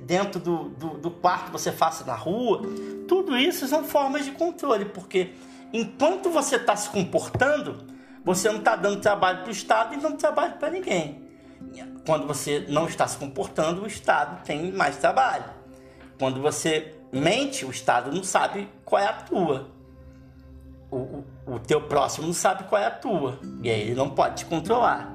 dentro 0.00 0.38
do, 0.38 0.68
do, 0.70 0.88
do 0.98 1.10
quarto 1.10 1.50
você 1.50 1.72
faça 1.72 2.04
na 2.04 2.14
rua, 2.14 2.62
tudo 3.08 3.36
isso 3.36 3.66
são 3.66 3.82
formas 3.84 4.24
de 4.24 4.32
controle, 4.32 4.84
porque 4.84 5.30
enquanto 5.72 6.30
você 6.30 6.56
está 6.56 6.76
se 6.76 6.90
comportando 6.90 7.90
você 8.24 8.48
não 8.50 8.58
está 8.58 8.76
dando 8.76 9.00
trabalho 9.00 9.38
para 9.38 9.48
o 9.48 9.52
Estado 9.52 9.94
e 9.94 9.96
não 9.96 10.16
trabalho 10.16 10.54
para 10.54 10.70
ninguém. 10.70 11.29
Quando 12.06 12.26
você 12.26 12.66
não 12.68 12.86
está 12.86 13.06
se 13.06 13.16
comportando, 13.18 13.82
o 13.82 13.86
Estado 13.86 14.42
tem 14.44 14.72
mais 14.72 14.96
trabalho. 14.96 15.44
Quando 16.18 16.40
você 16.40 16.94
mente, 17.12 17.64
o 17.64 17.70
Estado 17.70 18.12
não 18.12 18.24
sabe 18.24 18.68
qual 18.84 19.00
é 19.02 19.06
a 19.06 19.12
tua. 19.12 19.70
o, 20.90 20.96
o, 20.96 21.24
o 21.46 21.58
teu 21.58 21.82
próximo 21.82 22.26
não 22.26 22.34
sabe 22.34 22.64
qual 22.64 22.80
é 22.80 22.86
a 22.86 22.90
tua. 22.90 23.38
E 23.62 23.70
aí 23.70 23.80
ele 23.82 23.94
não 23.94 24.10
pode 24.10 24.36
te 24.36 24.44
controlar. 24.46 25.14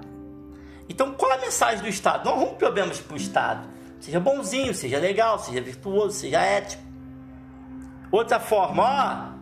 Então, 0.88 1.14
qual 1.14 1.32
é 1.32 1.36
a 1.36 1.42
mensagem 1.42 1.82
do 1.82 1.90
Estado? 1.90 2.26
Não 2.26 2.34
arrume 2.34 2.56
problemas 2.56 3.00
para 3.00 3.14
o 3.14 3.18
Estado. 3.18 3.68
Seja 4.00 4.20
bonzinho, 4.20 4.74
seja 4.74 5.00
legal, 5.00 5.40
seja 5.40 5.60
virtuoso, 5.62 6.18
seja 6.18 6.40
ético. 6.40 6.84
Outra 8.12 8.40
forma, 8.40 8.84
ó. 8.84 9.36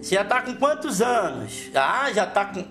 Você 0.00 0.14
já 0.14 0.22
está 0.22 0.40
com 0.40 0.54
quantos 0.54 1.02
anos? 1.02 1.70
Ah, 1.74 2.10
já 2.12 2.24
está 2.24 2.46
com, 2.46 2.62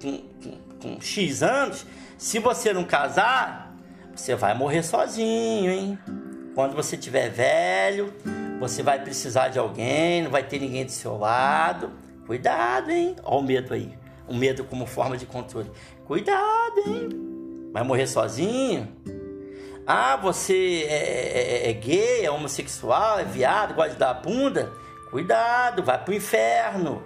com, 0.00 0.18
com, 0.18 0.58
com 0.80 1.00
X 1.00 1.42
anos. 1.42 1.86
Se 2.20 2.38
você 2.38 2.70
não 2.74 2.84
casar, 2.84 3.74
você 4.14 4.34
vai 4.34 4.52
morrer 4.52 4.82
sozinho, 4.82 5.70
hein? 5.70 5.98
Quando 6.54 6.76
você 6.76 6.94
tiver 6.94 7.30
velho, 7.30 8.12
você 8.60 8.82
vai 8.82 9.02
precisar 9.02 9.48
de 9.48 9.58
alguém, 9.58 10.24
não 10.24 10.30
vai 10.30 10.42
ter 10.42 10.58
ninguém 10.58 10.84
do 10.84 10.92
seu 10.92 11.16
lado. 11.16 11.90
Cuidado, 12.26 12.90
hein? 12.90 13.16
Olha 13.24 13.38
o 13.38 13.42
medo 13.42 13.72
aí. 13.72 13.98
O 14.28 14.34
medo 14.34 14.64
como 14.64 14.84
forma 14.84 15.16
de 15.16 15.24
controle. 15.24 15.72
Cuidado, 16.04 16.82
hein? 16.86 17.08
Vai 17.72 17.84
morrer 17.84 18.06
sozinho? 18.06 18.86
Ah, 19.86 20.16
você 20.16 20.84
é, 20.90 20.92
é, 20.92 21.68
é, 21.68 21.70
é 21.70 21.72
gay, 21.72 22.26
é 22.26 22.30
homossexual, 22.30 23.18
é 23.18 23.24
viado, 23.24 23.72
gosta 23.72 23.92
de 23.92 23.98
dar 23.98 24.12
bunda? 24.12 24.70
Cuidado, 25.10 25.82
vai 25.82 25.96
pro 25.96 26.12
inferno. 26.12 27.02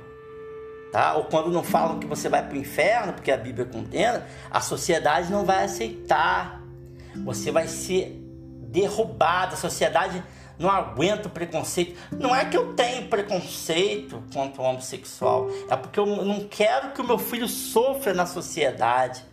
Tá? 0.95 1.15
Ou 1.15 1.25
quando 1.25 1.51
não 1.51 1.65
falam 1.65 1.99
que 1.99 2.07
você 2.07 2.29
vai 2.29 2.47
pro 2.47 2.57
inferno, 2.57 3.15
porque 3.15 3.33
a 3.33 3.37
Bíblia 3.37 3.67
condena, 3.67 4.25
a 4.49 4.61
sociedade 4.61 5.29
não 5.29 5.45
vai 5.45 5.65
aceitar. 5.65 6.63
Você 7.25 7.51
vai 7.51 7.67
ser 7.67 8.13
derrubado, 8.69 9.55
a 9.55 9.57
sociedade 9.57 10.23
não 10.57 10.71
aguenta 10.71 11.27
o 11.27 11.31
preconceito. 11.33 11.99
Não 12.13 12.33
é 12.33 12.45
que 12.45 12.57
eu 12.57 12.75
tenho 12.75 13.09
preconceito 13.09 14.23
contra 14.33 14.63
o 14.63 14.65
homossexual, 14.65 15.51
é 15.69 15.75
porque 15.75 15.99
eu 15.99 16.07
não 16.07 16.47
quero 16.49 16.93
que 16.93 17.01
o 17.01 17.05
meu 17.05 17.19
filho 17.19 17.49
sofra 17.49 18.15
na 18.15 18.25
sociedade. 18.25 19.25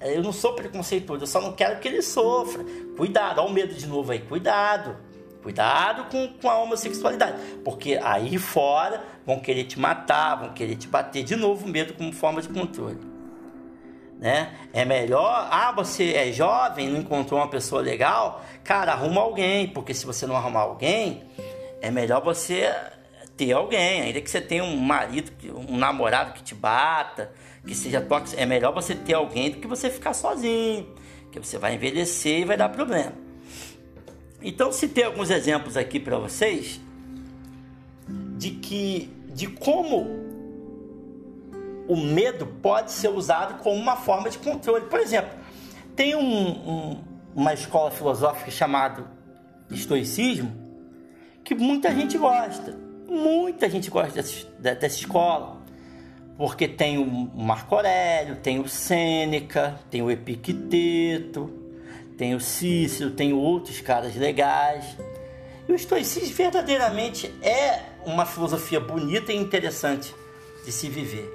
Eu 0.00 0.22
não 0.22 0.32
sou 0.32 0.54
preconceituoso, 0.54 1.24
eu 1.24 1.26
só 1.26 1.42
não 1.42 1.52
quero 1.52 1.80
que 1.80 1.88
ele 1.88 2.00
sofra. 2.00 2.64
Cuidado, 2.96 3.42
olha 3.42 3.50
o 3.50 3.52
medo 3.52 3.74
de 3.74 3.86
novo 3.86 4.10
aí, 4.10 4.20
cuidado. 4.20 4.96
Cuidado 5.42 6.10
com, 6.10 6.28
com 6.40 6.50
a 6.50 6.58
homossexualidade, 6.58 7.40
porque 7.64 7.98
aí 8.02 8.36
fora 8.36 9.02
vão 9.24 9.40
querer 9.40 9.64
te 9.64 9.80
matar, 9.80 10.36
vão 10.36 10.52
querer 10.52 10.76
te 10.76 10.86
bater 10.86 11.22
de 11.22 11.34
novo, 11.34 11.66
medo 11.66 11.94
como 11.94 12.12
forma 12.12 12.42
de 12.42 12.48
controle. 12.48 12.98
Né? 14.18 14.54
É 14.74 14.84
melhor, 14.84 15.48
ah, 15.50 15.72
você 15.72 16.12
é 16.12 16.30
jovem, 16.30 16.88
não 16.90 17.00
encontrou 17.00 17.40
uma 17.40 17.48
pessoa 17.48 17.80
legal, 17.80 18.44
cara, 18.62 18.92
arruma 18.92 19.22
alguém, 19.22 19.66
porque 19.66 19.94
se 19.94 20.04
você 20.04 20.26
não 20.26 20.36
arrumar 20.36 20.60
alguém, 20.60 21.24
é 21.80 21.90
melhor 21.90 22.22
você 22.22 22.70
ter 23.34 23.52
alguém, 23.52 24.02
ainda 24.02 24.20
que 24.20 24.30
você 24.30 24.42
tenha 24.42 24.62
um 24.62 24.76
marido, 24.76 25.32
um 25.66 25.78
namorado 25.78 26.34
que 26.34 26.42
te 26.42 26.54
bata, 26.54 27.32
que 27.66 27.74
seja 27.74 27.98
tóxico, 27.98 28.38
é 28.38 28.44
melhor 28.44 28.74
você 28.74 28.94
ter 28.94 29.14
alguém 29.14 29.52
do 29.52 29.56
que 29.56 29.66
você 29.66 29.88
ficar 29.88 30.12
sozinho, 30.12 30.86
que 31.32 31.38
você 31.38 31.56
vai 31.56 31.74
envelhecer 31.74 32.40
e 32.40 32.44
vai 32.44 32.58
dar 32.58 32.68
problema. 32.68 33.29
Então, 34.42 34.72
citei 34.72 35.04
alguns 35.04 35.30
exemplos 35.30 35.76
aqui 35.76 36.00
para 36.00 36.18
vocês 36.18 36.80
de 38.38 38.50
que 38.50 39.10
de 39.34 39.46
como 39.46 40.20
o 41.86 41.96
medo 41.96 42.46
pode 42.46 42.92
ser 42.92 43.08
usado 43.08 43.62
como 43.62 43.76
uma 43.76 43.96
forma 43.96 44.30
de 44.30 44.38
controle. 44.38 44.86
Por 44.86 45.00
exemplo, 45.00 45.30
tem 45.96 46.14
um, 46.14 46.20
um, 46.22 47.04
uma 47.34 47.52
escola 47.52 47.90
filosófica 47.90 48.50
chamada 48.50 49.04
estoicismo 49.70 50.52
que 51.44 51.54
muita 51.54 51.94
gente 51.94 52.16
gosta. 52.16 52.76
Muita 53.08 53.68
gente 53.68 53.90
gosta 53.90 54.14
dessa, 54.14 54.46
dessa 54.58 54.86
escola. 54.86 55.60
Porque 56.36 56.68
tem 56.68 56.96
o 56.96 57.04
Marco 57.04 57.74
Aurélio, 57.74 58.36
tem 58.36 58.60
o 58.60 58.68
Sêneca, 58.68 59.78
tem 59.90 60.00
o 60.00 60.10
Epicteto, 60.10 61.50
tem 62.20 62.34
o 62.34 62.40
Cícero, 62.40 63.12
tem 63.12 63.32
outros 63.32 63.80
caras 63.80 64.14
legais. 64.14 64.84
E 65.66 65.72
o 65.72 65.74
estoicismo 65.74 66.36
verdadeiramente 66.36 67.34
é 67.40 67.80
uma 68.04 68.26
filosofia 68.26 68.78
bonita 68.78 69.32
e 69.32 69.36
interessante 69.36 70.14
de 70.62 70.70
se 70.70 70.90
viver. 70.90 71.26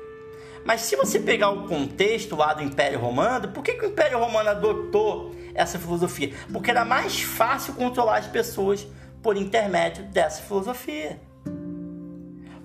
Mas 0.64 0.82
se 0.82 0.96
você 0.96 1.20
pegar 1.20 1.50
o 1.50 1.68
contexto 1.68 2.36
lá 2.36 2.54
do 2.54 2.62
Império 2.62 3.00
Romano, 3.00 3.48
por 3.48 3.64
que, 3.64 3.74
que 3.74 3.84
o 3.84 3.90
Império 3.90 4.20
Romano 4.20 4.48
adotou 4.48 5.36
essa 5.56 5.80
filosofia? 5.80 6.36
Porque 6.54 6.70
era 6.70 6.86
mais 6.86 7.20
fácil 7.20 7.74
controlar 7.74 8.20
as 8.20 8.28
pessoas 8.28 8.86
por 9.24 9.36
intermédio 9.36 10.04
dessa 10.04 10.44
filosofia. 10.44 11.20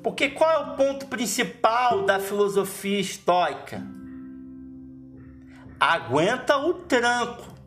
Porque 0.02 0.28
qual 0.28 0.50
é 0.50 0.58
o 0.58 0.76
ponto 0.76 1.06
principal 1.06 2.04
da 2.04 2.20
filosofia 2.20 3.00
estoica? 3.00 3.82
Aguenta 5.80 6.58
o 6.58 6.74
tranco, 6.74 7.59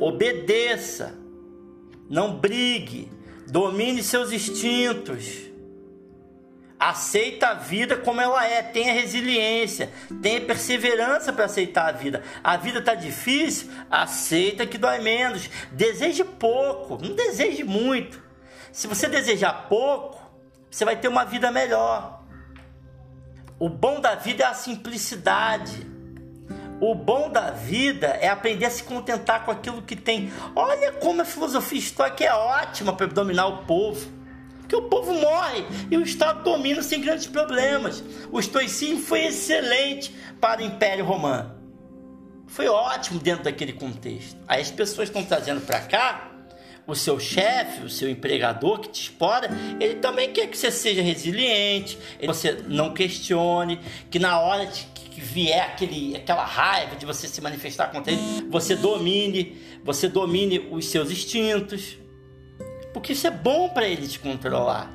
obedeça, 0.00 1.18
não 2.08 2.36
brigue, 2.36 3.10
domine 3.46 4.02
seus 4.02 4.32
instintos 4.32 5.48
Aceita 6.78 7.48
a 7.48 7.54
vida 7.54 7.96
como 7.96 8.20
ela 8.20 8.46
é, 8.46 8.62
tenha 8.62 8.92
resiliência, 8.92 9.92
tenha 10.22 10.40
perseverança 10.40 11.32
para 11.32 11.46
aceitar 11.46 11.88
a 11.88 11.92
vida. 11.92 12.22
A 12.42 12.56
vida 12.56 12.78
está 12.78 12.94
difícil, 12.94 13.68
aceita 13.90 14.64
que 14.64 14.78
dói 14.78 15.00
menos. 15.00 15.50
Deseje 15.72 16.22
pouco, 16.22 16.96
não 17.02 17.16
deseje 17.16 17.64
muito. 17.64 18.22
Se 18.70 18.86
você 18.86 19.08
desejar 19.08 19.66
pouco, 19.68 20.22
você 20.70 20.84
vai 20.84 20.94
ter 20.94 21.08
uma 21.08 21.24
vida 21.24 21.50
melhor. 21.50 22.22
O 23.58 23.68
bom 23.68 24.00
da 24.00 24.14
vida 24.14 24.44
é 24.44 24.46
a 24.46 24.54
simplicidade. 24.54 25.84
O 26.80 26.94
bom 26.94 27.28
da 27.28 27.50
vida 27.50 28.06
é 28.20 28.28
aprender 28.28 28.66
a 28.66 28.70
se 28.70 28.84
contentar 28.84 29.44
com 29.44 29.50
aquilo 29.50 29.82
que 29.82 29.96
tem. 29.96 30.32
Olha 30.54 30.92
como 30.92 31.22
a 31.22 31.24
filosofia 31.24 31.78
estoica 31.78 32.24
é 32.24 32.32
ótima 32.32 32.92
para 32.92 33.06
dominar 33.06 33.46
o 33.46 33.64
povo. 33.64 34.06
Porque 34.60 34.76
o 34.76 34.82
povo 34.82 35.12
morre 35.14 35.64
e 35.90 35.96
o 35.96 36.02
Estado 36.02 36.44
domina 36.44 36.82
sem 36.82 37.00
grandes 37.00 37.26
problemas. 37.26 38.04
O 38.30 38.38
estoicismo 38.38 39.00
foi 39.00 39.26
excelente 39.26 40.14
para 40.40 40.60
o 40.60 40.64
Império 40.64 41.04
Romano. 41.04 41.56
Foi 42.46 42.68
ótimo 42.68 43.18
dentro 43.18 43.44
daquele 43.44 43.72
contexto. 43.72 44.38
Aí 44.46 44.62
as 44.62 44.70
pessoas 44.70 45.08
estão 45.08 45.24
trazendo 45.24 45.60
para 45.62 45.80
cá 45.80 46.27
o 46.88 46.94
seu 46.94 47.20
chefe, 47.20 47.84
o 47.84 47.90
seu 47.90 48.08
empregador 48.08 48.80
que 48.80 48.88
te 48.88 49.02
explora, 49.02 49.50
ele 49.78 49.96
também 49.96 50.32
quer 50.32 50.46
que 50.46 50.56
você 50.56 50.70
seja 50.70 51.02
resiliente, 51.02 51.98
que 52.18 52.26
você 52.26 52.64
não 52.66 52.94
questione, 52.94 53.78
que 54.10 54.18
na 54.18 54.40
hora 54.40 54.66
de 54.66 54.86
que 54.94 55.20
vier 55.20 55.66
aquele, 55.66 56.16
aquela 56.16 56.46
raiva 56.46 56.96
de 56.96 57.04
você 57.04 57.28
se 57.28 57.42
manifestar 57.42 57.88
contra 57.88 58.10
ele, 58.10 58.48
você 58.48 58.74
domine, 58.74 59.60
você 59.84 60.08
domine 60.08 60.66
os 60.70 60.86
seus 60.86 61.10
instintos. 61.10 61.98
Porque 62.94 63.12
isso 63.12 63.26
é 63.26 63.30
bom 63.30 63.68
para 63.68 63.86
ele 63.86 64.08
te 64.08 64.18
controlar. 64.18 64.90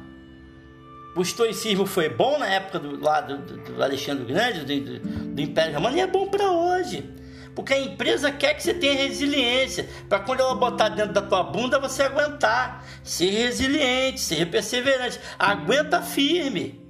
O 1.16 1.22
estoicismo 1.22 1.86
foi 1.86 2.10
bom 2.10 2.40
na 2.40 2.48
época 2.48 2.80
do, 2.80 3.00
lá 3.00 3.22
do, 3.22 3.38
do 3.38 3.84
Alexandre 3.84 4.26
Grande, 4.26 4.62
do, 4.62 5.00
do, 5.36 5.42
Império 5.42 5.76
Romano, 5.76 5.96
e 5.96 6.00
é 6.02 6.08
bom 6.08 6.28
para 6.28 6.52
hoje. 6.52 7.08
Porque 7.56 7.74
a 7.74 7.80
empresa 7.80 8.32
quer 8.32 8.56
que 8.56 8.64
você 8.64 8.74
tenha 8.74 8.96
resiliência, 8.96 9.88
para 10.10 10.20
quando 10.20 10.40
ela 10.40 10.56
botar 10.56 10.90
dentro 10.90 11.14
da 11.14 11.22
tua 11.22 11.44
bunda 11.44 11.80
você 11.80 12.04
aguentar. 12.04 12.84
Seja 13.04 13.38
resiliente, 13.38 14.20
seja 14.20 14.46
perseverante, 14.46 15.20
aguenta 15.38 16.02
firme. 16.02 16.82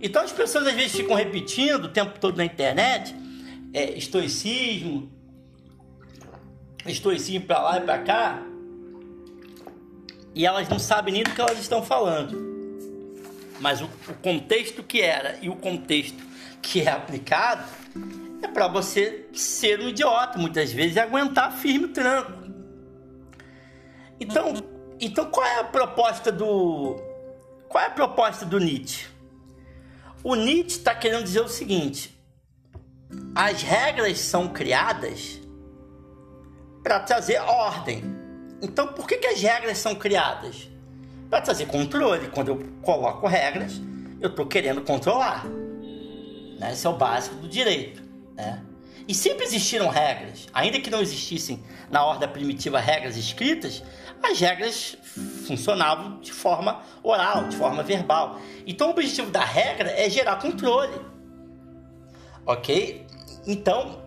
Então 0.00 0.22
as 0.22 0.32
pessoas 0.32 0.66
às 0.66 0.74
vezes 0.74 0.92
ficam 0.92 1.16
repetindo 1.16 1.84
o 1.84 1.88
tempo 1.88 2.18
todo 2.18 2.36
na 2.36 2.44
internet, 2.44 3.14
é, 3.74 3.90
estoicismo, 3.98 5.10
estoicismo 6.86 7.46
para 7.46 7.60
lá 7.60 7.78
e 7.78 7.80
para 7.80 7.98
cá, 7.98 8.42
e 10.34 10.46
elas 10.46 10.68
não 10.68 10.78
sabem 10.78 11.12
nem 11.12 11.22
do 11.22 11.30
que 11.30 11.40
elas 11.40 11.58
estão 11.58 11.82
falando. 11.82 12.48
Mas 13.58 13.82
o, 13.82 13.84
o 14.08 14.14
contexto 14.22 14.82
que 14.82 15.02
era 15.02 15.38
e 15.42 15.50
o 15.50 15.56
contexto 15.56 16.22
que 16.62 16.80
é 16.80 16.90
aplicado 16.90 17.79
é 18.42 18.48
para 18.48 18.68
você 18.68 19.28
ser 19.32 19.80
um 19.80 19.88
idiota 19.88 20.38
muitas 20.38 20.72
vezes 20.72 20.96
e 20.96 21.00
aguentar 21.00 21.52
firme 21.52 21.86
o 21.86 21.92
tranco. 21.92 22.32
Então, 24.18 24.54
então 24.98 25.30
qual 25.30 25.46
é 25.46 25.60
a 25.60 25.64
proposta 25.64 26.30
do 26.30 26.96
qual 27.68 27.84
é 27.84 27.86
a 27.86 27.90
proposta 27.90 28.44
do 28.44 28.58
Nietzsche? 28.58 29.06
O 30.24 30.34
Nietzsche 30.34 30.78
está 30.78 30.94
querendo 30.94 31.22
dizer 31.24 31.40
o 31.40 31.48
seguinte: 31.48 32.20
as 33.34 33.62
regras 33.62 34.18
são 34.18 34.48
criadas 34.48 35.40
para 36.82 37.00
trazer 37.00 37.38
ordem. 37.38 38.02
Então, 38.62 38.88
por 38.88 39.06
que, 39.06 39.16
que 39.16 39.26
as 39.26 39.40
regras 39.40 39.78
são 39.78 39.94
criadas? 39.94 40.68
Para 41.30 41.40
trazer 41.40 41.66
controle. 41.66 42.28
Quando 42.28 42.48
eu 42.48 42.62
coloco 42.82 43.26
regras, 43.26 43.80
eu 44.20 44.28
estou 44.28 44.46
querendo 44.46 44.82
controlar. 44.82 45.46
Né? 46.58 46.72
Esse 46.72 46.86
é 46.86 46.90
o 46.90 46.96
básico 46.96 47.36
do 47.36 47.48
direito. 47.48 48.09
Né? 48.40 48.62
E 49.06 49.14
sempre 49.14 49.44
existiram 49.44 49.88
regras, 49.88 50.46
ainda 50.52 50.80
que 50.80 50.90
não 50.90 51.00
existissem 51.00 51.62
na 51.90 52.04
ordem 52.04 52.28
primitiva 52.28 52.78
regras 52.78 53.16
escritas, 53.16 53.82
as 54.22 54.38
regras 54.38 54.96
funcionavam 55.46 56.20
de 56.20 56.32
forma 56.32 56.82
oral, 57.02 57.48
de 57.48 57.56
forma 57.56 57.82
verbal. 57.82 58.38
Então 58.66 58.88
o 58.88 58.90
objetivo 58.90 59.30
da 59.30 59.44
regra 59.44 59.90
é 59.90 60.08
gerar 60.08 60.36
controle. 60.36 61.00
Ok? 62.46 63.06
Então, 63.46 64.02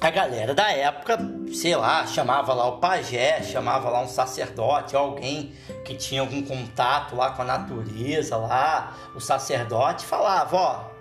a 0.00 0.10
galera 0.10 0.54
da 0.54 0.70
época, 0.70 1.18
sei 1.52 1.76
lá, 1.76 2.06
chamava 2.06 2.52
lá 2.52 2.66
o 2.66 2.78
pajé, 2.78 3.42
chamava 3.42 3.88
lá 3.88 4.02
um 4.02 4.08
sacerdote, 4.08 4.96
alguém 4.96 5.52
que 5.84 5.94
tinha 5.94 6.20
algum 6.20 6.42
contato 6.42 7.14
lá 7.14 7.30
com 7.30 7.42
a 7.42 7.44
natureza 7.44 8.36
lá, 8.36 8.94
o 9.14 9.20
sacerdote 9.20 10.04
falava, 10.04 10.56
ó, 10.56 10.93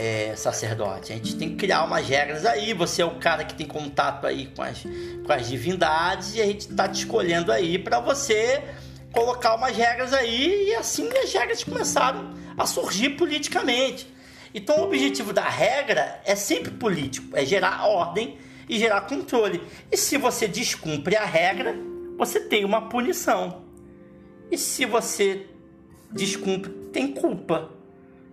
é, 0.00 0.34
sacerdote, 0.34 1.12
a 1.12 1.16
gente 1.16 1.36
tem 1.36 1.50
que 1.50 1.56
criar 1.56 1.84
umas 1.84 2.08
regras 2.08 2.46
aí, 2.46 2.72
você 2.72 3.02
é 3.02 3.04
o 3.04 3.16
cara 3.16 3.44
que 3.44 3.52
tem 3.52 3.66
contato 3.66 4.26
aí 4.26 4.46
com 4.46 4.62
as, 4.62 4.82
com 4.82 5.30
as 5.30 5.46
divindades 5.46 6.34
e 6.34 6.40
a 6.40 6.46
gente 6.46 6.68
tá 6.68 6.88
te 6.88 7.00
escolhendo 7.00 7.52
aí 7.52 7.78
para 7.78 8.00
você 8.00 8.64
colocar 9.12 9.54
umas 9.54 9.76
regras 9.76 10.14
aí 10.14 10.68
e 10.68 10.74
assim 10.74 11.06
as 11.18 11.30
regras 11.30 11.62
começaram 11.62 12.30
a 12.56 12.64
surgir 12.64 13.10
politicamente. 13.10 14.10
Então 14.54 14.78
o 14.78 14.84
objetivo 14.84 15.34
da 15.34 15.46
regra 15.46 16.18
é 16.24 16.34
sempre 16.34 16.70
político, 16.70 17.36
é 17.36 17.44
gerar 17.44 17.86
ordem 17.86 18.38
e 18.70 18.78
gerar 18.78 19.02
controle. 19.02 19.62
E 19.92 19.98
se 19.98 20.16
você 20.16 20.48
descumpre 20.48 21.14
a 21.14 21.26
regra, 21.26 21.76
você 22.16 22.40
tem 22.40 22.64
uma 22.64 22.88
punição. 22.88 23.64
E 24.50 24.56
se 24.56 24.86
você 24.86 25.46
descumpre, 26.10 26.72
tem 26.90 27.12
culpa. 27.12 27.79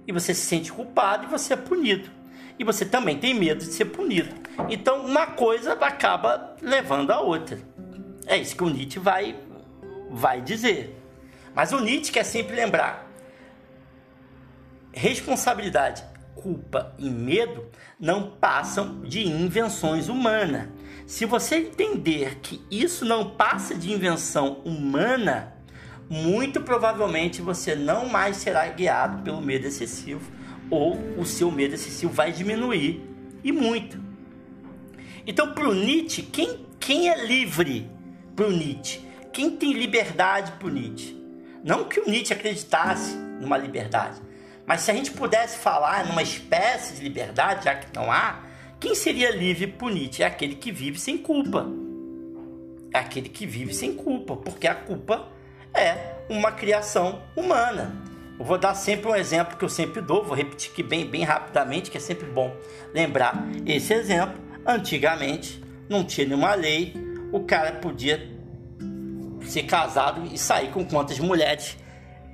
E 0.07 0.11
você 0.11 0.33
se 0.33 0.45
sente 0.45 0.71
culpado 0.71 1.25
e 1.25 1.27
você 1.27 1.53
é 1.53 1.57
punido. 1.57 2.09
E 2.57 2.63
você 2.63 2.85
também 2.85 3.19
tem 3.19 3.33
medo 3.33 3.59
de 3.59 3.71
ser 3.71 3.85
punido. 3.85 4.33
Então 4.69 5.05
uma 5.05 5.27
coisa 5.27 5.73
acaba 5.73 6.55
levando 6.61 7.11
a 7.11 7.19
outra. 7.19 7.59
É 8.25 8.37
isso 8.37 8.55
que 8.55 8.63
o 8.63 8.69
Nietzsche 8.69 8.97
vai, 8.97 9.37
vai 10.09 10.41
dizer. 10.41 10.97
Mas 11.53 11.73
o 11.73 11.79
Nietzsche 11.79 12.11
quer 12.11 12.23
sempre 12.23 12.55
lembrar 12.55 13.07
responsabilidade, 14.97 16.03
culpa 16.35 16.93
e 16.97 17.07
medo 17.09 17.67
não 17.99 18.31
passam 18.31 19.01
de 19.01 19.25
invenções 19.27 20.09
humanas. 20.09 20.69
Se 21.05 21.25
você 21.25 21.57
entender 21.57 22.39
que 22.41 22.65
isso 22.69 23.05
não 23.05 23.29
passa 23.29 23.75
de 23.75 23.93
invenção 23.93 24.61
humana, 24.65 25.53
muito 26.09 26.61
provavelmente 26.61 27.41
você 27.41 27.75
não 27.75 28.07
mais 28.07 28.37
será 28.37 28.67
guiado 28.67 29.23
pelo 29.23 29.41
medo 29.41 29.67
excessivo 29.67 30.31
ou 30.69 30.97
o 31.17 31.25
seu 31.25 31.51
medo 31.51 31.75
excessivo 31.75 32.11
vai 32.11 32.31
diminuir 32.31 33.01
e 33.43 33.51
muito. 33.51 33.99
Então, 35.25 35.53
para 35.53 35.67
o 35.67 35.73
Nietzsche, 35.73 36.21
quem, 36.21 36.65
quem 36.79 37.09
é 37.09 37.25
livre 37.25 37.89
para 38.35 38.47
o 38.47 38.51
Nietzsche? 38.51 39.01
Quem 39.33 39.51
tem 39.51 39.73
liberdade 39.73 40.53
para 40.53 40.67
o 40.67 40.71
Nietzsche? 40.71 41.15
Não 41.63 41.83
que 41.85 41.99
o 41.99 42.09
Nietzsche 42.09 42.33
acreditasse 42.33 43.15
numa 43.15 43.57
liberdade, 43.57 44.21
mas 44.65 44.81
se 44.81 44.91
a 44.91 44.93
gente 44.93 45.11
pudesse 45.11 45.59
falar 45.59 46.05
numa 46.05 46.21
espécie 46.21 46.95
de 46.95 47.03
liberdade, 47.03 47.65
já 47.65 47.75
que 47.75 47.93
não 47.95 48.11
há, 48.11 48.43
quem 48.79 48.95
seria 48.95 49.31
livre 49.31 49.67
por 49.67 49.91
Nietzsche? 49.91 50.23
É 50.23 50.25
aquele 50.25 50.55
que 50.55 50.71
vive 50.71 50.99
sem 50.99 51.17
culpa. 51.17 51.67
É 52.93 52.99
aquele 52.99 53.29
que 53.29 53.45
vive 53.45 53.73
sem 53.73 53.93
culpa, 53.93 54.35
porque 54.35 54.67
a 54.67 54.75
culpa 54.75 55.29
é 55.73 56.15
uma 56.29 56.51
criação 56.51 57.21
humana. 57.35 57.95
Eu 58.39 58.45
vou 58.45 58.57
dar 58.57 58.75
sempre 58.75 59.09
um 59.09 59.15
exemplo 59.15 59.57
que 59.57 59.65
eu 59.65 59.69
sempre 59.69 60.01
dou, 60.01 60.23
vou 60.23 60.35
repetir 60.35 60.71
aqui 60.71 60.83
bem, 60.83 61.05
bem 61.05 61.23
rapidamente, 61.23 61.89
que 61.89 61.97
é 61.97 61.99
sempre 61.99 62.27
bom 62.27 62.55
lembrar 62.93 63.47
esse 63.65 63.93
exemplo. 63.93 64.39
Antigamente 64.65 65.61
não 65.89 66.03
tinha 66.03 66.27
nenhuma 66.27 66.53
lei, 66.53 66.93
o 67.31 67.41
cara 67.41 67.73
podia 67.73 68.29
ser 69.45 69.63
casado 69.63 70.25
e 70.31 70.37
sair 70.37 70.71
com 70.71 70.85
quantas 70.85 71.19
mulheres 71.19 71.77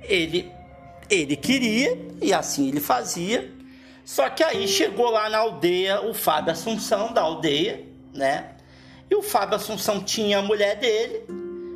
ele 0.02 0.52
ele 1.10 1.36
queria 1.36 1.96
e 2.20 2.32
assim 2.32 2.68
ele 2.68 2.80
fazia. 2.80 3.52
Só 4.04 4.28
que 4.28 4.42
aí 4.42 4.68
chegou 4.68 5.10
lá 5.10 5.30
na 5.30 5.38
aldeia 5.38 6.02
o 6.02 6.12
Fábio 6.12 6.52
Assunção 6.52 7.12
da 7.12 7.22
aldeia, 7.22 7.84
né? 8.12 8.50
E 9.10 9.14
o 9.14 9.22
Fábio 9.22 9.56
Assunção 9.56 10.02
tinha 10.02 10.38
a 10.38 10.42
mulher 10.42 10.76
dele. 10.76 11.24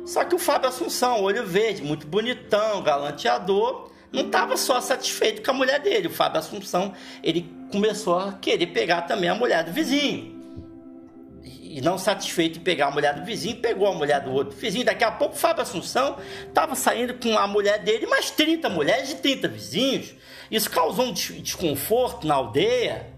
Só 0.09 0.25
que 0.25 0.33
o 0.33 0.39
Fábio 0.39 0.67
Assunção, 0.67 1.21
olho 1.21 1.45
verde, 1.45 1.83
muito 1.83 2.07
bonitão, 2.07 2.81
galanteador, 2.81 3.91
não 4.11 4.25
estava 4.25 4.57
só 4.57 4.81
satisfeito 4.81 5.43
com 5.43 5.51
a 5.51 5.53
mulher 5.53 5.79
dele. 5.79 6.07
O 6.07 6.11
Fábio 6.11 6.39
Assunção, 6.39 6.95
ele 7.23 7.47
começou 7.71 8.17
a 8.17 8.33
querer 8.33 8.65
pegar 8.67 9.03
também 9.03 9.29
a 9.29 9.35
mulher 9.35 9.63
do 9.63 9.71
vizinho 9.71 10.39
e 11.43 11.79
não 11.79 11.99
satisfeito 11.99 12.57
em 12.57 12.63
pegar 12.63 12.87
a 12.87 12.91
mulher 12.91 13.13
do 13.13 13.23
vizinho, 13.23 13.57
pegou 13.57 13.87
a 13.87 13.93
mulher 13.93 14.19
do 14.21 14.31
outro 14.31 14.57
vizinho. 14.57 14.83
Daqui 14.83 15.03
a 15.03 15.11
pouco, 15.11 15.35
o 15.35 15.37
Fábio 15.37 15.61
Assunção 15.61 16.17
estava 16.47 16.73
saindo 16.73 17.13
com 17.13 17.37
a 17.37 17.45
mulher 17.45 17.83
dele, 17.83 18.07
mais 18.07 18.31
30 18.31 18.67
mulheres 18.67 19.09
de 19.09 19.15
30 19.17 19.47
vizinhos. 19.47 20.15
Isso 20.49 20.71
causou 20.71 21.05
um 21.05 21.13
desconforto 21.13 22.25
na 22.25 22.33
aldeia. 22.33 23.13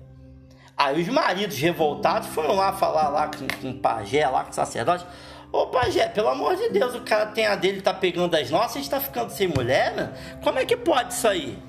Aí 0.76 1.02
os 1.02 1.08
maridos 1.08 1.58
revoltados 1.58 2.28
foram 2.28 2.54
lá 2.58 2.74
falar 2.74 3.08
lá 3.08 3.28
com, 3.28 3.48
com 3.62 3.70
o 3.70 3.80
pajé, 3.80 4.28
lá 4.28 4.44
com 4.44 4.52
o 4.52 4.54
sacerdote. 4.54 5.06
Ô 5.52 5.68
pajé, 5.68 6.08
pelo 6.08 6.30
amor 6.30 6.56
de 6.56 6.70
Deus, 6.70 6.96
o 6.96 7.02
cara 7.02 7.26
tem 7.28 7.46
a 7.46 7.56
dele, 7.56 7.82
tá 7.82 7.94
pegando 7.94 8.36
as 8.36 8.50
nossas, 8.50 8.88
tá 8.88 9.02
ficando 9.02 9.32
sem 9.32 9.48
mulher, 9.48 9.94
né? 9.94 10.14
Como 10.42 10.58
é 10.58 10.66
que 10.66 10.78
pode 10.78 11.14
isso 11.14 11.28
aí? 11.28 11.60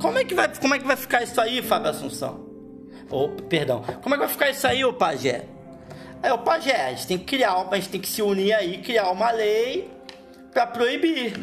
Como 0.00 0.18
é 0.18 0.24
que 0.24 0.34
vai, 0.34 0.48
como 0.56 0.74
é 0.74 0.78
que 0.78 0.86
vai 0.86 0.96
ficar 0.96 1.22
isso 1.22 1.38
aí, 1.40 1.60
Fábio 1.60 1.90
Assunção? 1.90 2.46
Oh, 3.10 3.28
perdão. 3.28 3.82
Como 4.02 4.14
é 4.14 4.18
que 4.18 4.24
vai 4.24 4.32
ficar 4.32 4.50
isso 4.50 4.66
aí, 4.66 4.84
ô 4.84 4.92
pajé? 4.92 5.44
Aí 6.22 6.32
o 6.32 6.38
pajé, 6.38 6.86
a 6.86 6.90
gente 6.90 7.06
tem 7.06 7.18
que 7.18 7.24
criar, 7.24 7.54
a 7.54 7.74
gente 7.76 7.90
tem 7.90 8.00
que 8.00 8.08
se 8.08 8.22
unir 8.22 8.54
aí, 8.54 8.78
criar 8.78 9.10
uma 9.10 9.30
lei 9.30 9.90
para 10.52 10.66
proibir. 10.66 11.34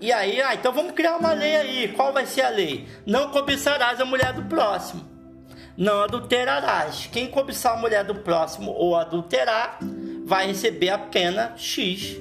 E 0.00 0.12
aí, 0.12 0.40
ah, 0.40 0.54
então 0.54 0.72
vamos 0.72 0.92
criar 0.92 1.16
uma 1.16 1.32
lei 1.32 1.56
aí. 1.56 1.88
Qual 1.88 2.12
vai 2.12 2.24
ser 2.24 2.42
a 2.42 2.48
lei? 2.48 2.88
Não 3.04 3.30
cobiçarás 3.30 4.00
a 4.00 4.04
mulher 4.04 4.32
do 4.32 4.44
próximo. 4.44 5.04
Não 5.76 6.02
adulterarás. 6.02 7.08
Quem 7.12 7.26
cobiçar 7.26 7.74
a 7.74 7.76
mulher 7.76 8.04
do 8.04 8.14
próximo 8.14 8.70
ou 8.70 8.96
adulterar 8.96 9.78
vai 10.30 10.46
receber 10.46 10.90
a 10.90 10.98
pena 10.98 11.54
X. 11.56 12.16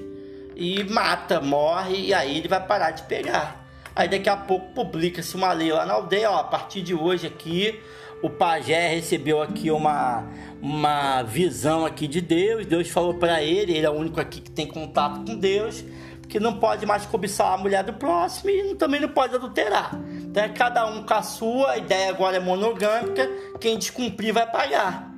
E 0.56 0.84
mata, 0.84 1.40
morre, 1.40 2.08
e 2.08 2.14
aí 2.14 2.40
ele 2.40 2.48
vai 2.48 2.60
parar 2.66 2.90
de 2.90 3.04
pegar. 3.04 3.64
Aí 3.96 4.10
daqui 4.10 4.28
a 4.28 4.36
pouco 4.36 4.74
publica-se 4.74 5.36
uma 5.36 5.54
lei 5.54 5.72
lá 5.72 5.86
na 5.86 5.94
aldeia, 5.94 6.32
ó, 6.32 6.40
a 6.40 6.44
partir 6.44 6.82
de 6.82 6.96
hoje 6.96 7.28
aqui, 7.28 7.80
o 8.24 8.30
pajé 8.32 8.88
recebeu 8.96 9.44
aqui 9.44 9.70
uma 9.70 10.28
uma 10.60 11.22
visão 11.22 11.86
aqui 11.86 12.08
de 12.08 12.20
Deus. 12.20 12.66
Deus 12.66 12.90
falou 12.90 13.14
para 13.14 13.44
ele, 13.44 13.78
ele 13.78 13.86
é 13.86 13.90
o 13.90 13.94
único 13.94 14.20
aqui 14.20 14.42
que 14.42 14.50
tem 14.50 14.66
contato 14.66 15.24
com 15.24 15.36
Deus, 15.36 15.86
que 16.28 16.40
não 16.40 16.60
pode 16.60 16.88
mais 16.88 17.06
cobiçar 17.06 17.54
a 17.54 17.58
mulher 17.58 17.84
do 17.84 17.94
próximo 17.94 18.50
e 18.50 18.74
também 18.74 19.00
não 19.00 19.10
pode 19.10 19.36
adulterar. 19.36 19.92
Então 20.24 20.44
é 20.44 20.50
cada 20.50 20.88
um 20.88 21.04
com 21.04 21.14
a 21.14 21.22
sua, 21.22 21.74
a 21.74 21.78
ideia 21.78 22.10
agora 22.10 22.38
é 22.38 22.40
monogâmica, 22.40 23.30
quem 23.62 23.78
descumprir 23.78 24.34
vai 24.34 24.50
pagar. 24.52 25.10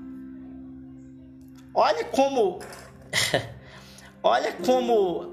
Olha 1.74 2.04
como 2.04 2.60
olha 4.24 4.54
como 4.54 5.32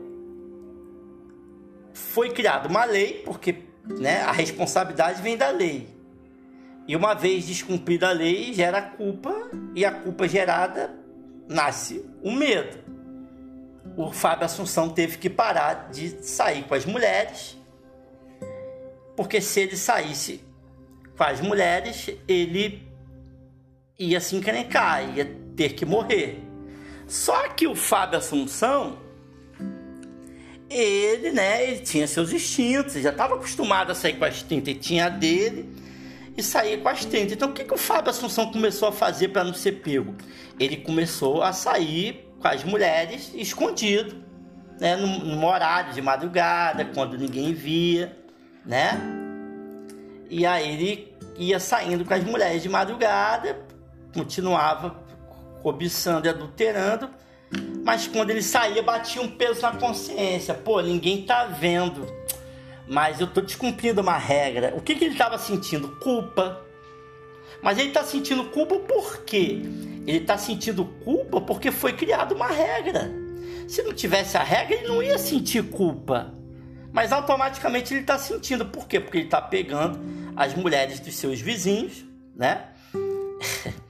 foi 1.93 2.31
criada 2.31 2.69
uma 2.69 2.85
lei, 2.85 3.23
porque 3.25 3.65
né, 3.85 4.23
a 4.23 4.33
responsabilidade 4.33 5.23
vem 5.23 5.37
da 5.37 5.51
lei. 5.51 5.89
E 6.87 6.97
uma 6.97 7.15
vez 7.15 7.47
descumprida 7.47 8.09
a 8.09 8.13
lei, 8.13 8.55
gera 8.55 8.81
culpa, 8.81 9.51
e 9.75 9.85
a 9.85 9.93
culpa 9.93 10.27
gerada 10.27 10.95
nasce 11.47 12.05
o 12.23 12.31
medo. 12.31 12.79
O 13.97 14.11
Fábio 14.11 14.47
Assunção 14.47 14.89
teve 14.89 15.19
que 15.19 15.29
parar 15.29 15.91
de 15.91 16.25
sair 16.25 16.63
com 16.65 16.75
as 16.75 16.87
mulheres, 16.87 17.59
porque 19.17 19.41
se 19.41 19.61
ele 19.61 19.77
saísse 19.77 20.41
com 21.17 21.25
as 21.25 21.41
mulheres, 21.41 22.11
ele 22.27 22.89
ia 23.99 24.21
se 24.21 24.37
encrencar, 24.37 25.17
ia 25.17 25.25
ter 25.57 25.75
que 25.75 25.85
morrer. 25.85 26.48
Só 27.09 27.49
que 27.49 27.67
o 27.67 27.75
Fábio 27.75 28.19
Assunção, 28.19 28.99
ele, 30.69 31.33
né, 31.33 31.67
ele 31.67 31.81
tinha 31.81 32.07
seus 32.07 32.31
instintos, 32.31 32.93
já 33.01 33.09
estava 33.09 33.35
acostumado 33.35 33.91
a 33.91 33.95
sair 33.95 34.19
com 34.19 34.27
as 34.27 34.43
30, 34.43 34.71
ele 34.71 34.79
tinha 34.79 35.09
dele 35.09 35.75
e 36.37 36.43
sair 36.43 36.83
com 36.83 36.89
as 36.91 37.07
tendas. 37.07 37.33
Então, 37.33 37.49
o 37.49 37.53
que, 37.55 37.65
que 37.65 37.73
o 37.73 37.79
Fábio 37.79 38.11
Assunção 38.11 38.53
começou 38.53 38.89
a 38.89 38.93
fazer 38.93 39.29
para 39.29 39.43
não 39.43 39.55
ser 39.55 39.81
pego? 39.81 40.15
Ele 40.61 40.77
começou 40.77 41.43
a 41.43 41.53
sair 41.55 42.29
com 42.39 42.47
as 42.47 42.63
mulheres 42.63 43.33
escondido, 43.35 44.23
né, 44.79 44.95
no 44.95 45.47
horário 45.47 45.95
de 45.95 46.03
madrugada, 46.03 46.85
quando 46.85 47.17
ninguém 47.17 47.55
via, 47.55 48.17
né? 48.67 49.01
E 50.29 50.45
aí 50.45 50.75
ele 50.75 51.17
ia 51.39 51.59
saindo 51.59 52.05
com 52.05 52.13
as 52.13 52.23
mulheres 52.23 52.63
de 52.63 52.69
madrugada, 52.69 53.59
continuava 54.13 55.08
cobiçando 55.63 56.27
e 56.27 56.31
adulterando, 56.31 57.11
mas 57.85 58.07
quando 58.07 58.31
ele 58.31 58.43
saía 58.43 58.83
batia 58.83 59.23
um 59.23 59.29
peso 59.29 59.63
na 59.63 59.73
consciência. 59.73 60.55
Pô, 60.55 60.81
ninguém 60.81 61.23
tá 61.25 61.45
vendo 61.45 62.07
mas 62.89 63.21
eu 63.21 63.27
tô 63.27 63.41
descumprindo 63.41 64.01
uma 64.01 64.17
regra. 64.17 64.73
O 64.75 64.81
que, 64.81 64.95
que 64.95 65.05
ele 65.05 65.13
estava 65.13 65.39
sentindo? 65.39 65.89
Culpa. 65.97 66.65
Mas 67.63 67.79
ele 67.79 67.89
está 67.89 68.03
sentindo 68.03 68.45
culpa 68.45 68.77
por 68.77 69.25
quê? 69.25 69.61
Ele 70.07 70.19
está 70.19 70.39
sentindo 70.39 70.85
culpa 71.05 71.41
porque 71.41 71.71
foi 71.71 71.93
criada 71.93 72.35
uma 72.35 72.47
regra. 72.49 73.11
Se 73.67 73.83
não 73.83 73.93
tivesse 73.93 74.37
a 74.39 74.43
regra, 74.43 74.75
ele 74.75 74.89
não 74.89 75.03
ia 75.03 75.19
sentir 75.19 75.63
culpa. 75.65 76.35
Mas 76.91 77.13
automaticamente 77.13 77.93
ele 77.93 78.01
está 78.01 78.17
sentindo. 78.17 78.65
Por 78.65 78.89
quê? 78.89 78.99
Porque 78.99 79.19
ele 79.19 79.25
está 79.27 79.43
pegando 79.43 80.01
as 80.35 80.55
mulheres 80.55 80.99
dos 81.01 81.15
seus 81.15 81.41
vizinhos, 81.41 82.05
né? 82.35 82.69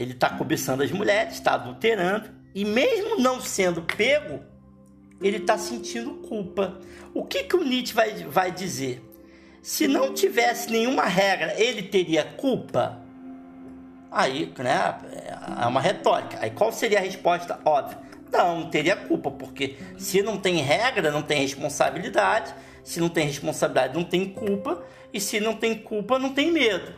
ele 0.00 0.12
está 0.12 0.30
cobiçando 0.30 0.82
as 0.82 0.90
mulheres, 0.90 1.34
está 1.34 1.52
adulterando. 1.52 2.30
E 2.54 2.64
mesmo 2.64 3.18
não 3.18 3.38
sendo 3.38 3.82
pego, 3.82 4.40
ele 5.20 5.36
está 5.36 5.58
sentindo 5.58 6.14
culpa. 6.26 6.80
O 7.12 7.22
que, 7.22 7.44
que 7.44 7.54
o 7.54 7.62
Nietzsche 7.62 7.92
vai, 7.92 8.14
vai 8.24 8.50
dizer? 8.50 9.04
Se 9.60 9.86
não 9.86 10.14
tivesse 10.14 10.70
nenhuma 10.70 11.04
regra, 11.04 11.54
ele 11.60 11.82
teria 11.82 12.24
culpa? 12.24 12.98
Aí, 14.10 14.50
né, 14.58 14.96
é 15.60 15.66
uma 15.66 15.82
retórica. 15.82 16.38
Aí 16.40 16.50
qual 16.50 16.72
seria 16.72 16.98
a 16.98 17.02
resposta? 17.02 17.60
Óbvio. 17.62 17.98
Não, 18.32 18.60
não 18.60 18.70
teria 18.70 18.96
culpa, 18.96 19.30
porque 19.30 19.76
se 19.98 20.22
não 20.22 20.38
tem 20.38 20.62
regra, 20.62 21.10
não 21.10 21.20
tem 21.20 21.42
responsabilidade. 21.42 22.54
Se 22.82 23.00
não 23.00 23.10
tem 23.10 23.26
responsabilidade, 23.26 23.94
não 23.94 24.04
tem 24.04 24.32
culpa. 24.32 24.82
E 25.12 25.20
se 25.20 25.40
não 25.40 25.54
tem 25.54 25.74
culpa, 25.74 26.18
não 26.18 26.32
tem 26.32 26.50
medo. 26.50 26.90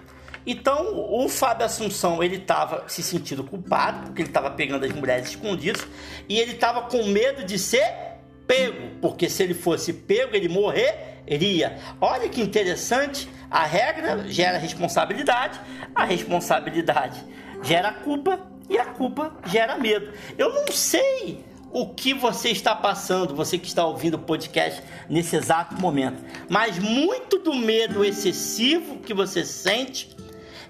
Então, 0.46 1.09
o 1.12 1.28
Fábio 1.28 1.66
Assunção, 1.66 2.22
ele 2.22 2.37
estava 2.37 2.85
se 2.88 3.02
sentindo 3.02 3.44
culpado, 3.44 4.07
porque 4.07 4.22
ele 4.22 4.28
estava 4.28 4.50
pegando 4.50 4.85
as 4.85 4.92
mulheres 4.92 5.28
escondidas, 5.28 5.87
e 6.28 6.38
ele 6.38 6.52
estava 6.52 6.83
com 6.83 7.05
medo 7.05 7.44
de 7.44 7.59
ser 7.59 8.12
pego, 8.46 8.96
porque 9.00 9.28
se 9.28 9.42
ele 9.42 9.55
fosse 9.55 9.92
pego, 9.92 10.35
ele 10.35 10.48
morreria. 10.48 11.78
Olha 12.00 12.28
que 12.28 12.40
interessante, 12.40 13.28
a 13.50 13.64
regra 13.64 14.28
gera 14.28 14.59
responsabilidade, 14.59 15.61
a 15.94 16.05
responsabilidade 16.05 17.24
gera 17.62 17.92
culpa 17.92 18.40
e 18.68 18.76
a 18.78 18.87
culpa 18.87 19.33
gera 19.46 19.78
medo. 19.78 20.12
Eu 20.37 20.52
não 20.52 20.66
sei 20.68 21.44
o 21.72 21.87
que 21.94 22.12
você 22.12 22.50
está 22.50 22.74
passando, 22.74 23.35
você 23.35 23.57
que 23.57 23.66
está 23.66 23.87
ouvindo 23.87 24.14
o 24.14 24.18
podcast 24.18 24.83
nesse 25.09 25.37
exato 25.37 25.81
momento, 25.81 26.22
mas 26.48 26.78
muito 26.78 27.38
do 27.38 27.55
medo 27.55 28.05
excessivo 28.05 28.98
que 28.98 29.14
você 29.14 29.44
sente 29.44 30.12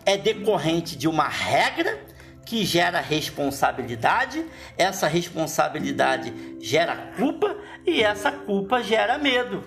é 0.05 0.17
decorrente 0.17 0.97
de 0.97 1.09
uma 1.09 1.29
regra 1.29 2.01
que 2.45 2.65
gera 2.65 3.01
responsabilidade, 3.01 4.45
essa 4.77 5.07
responsabilidade 5.07 6.33
gera 6.61 7.13
culpa 7.17 7.57
e 7.87 8.03
essa 8.03 8.31
culpa 8.31 8.83
gera 8.83 9.17
medo. 9.17 9.65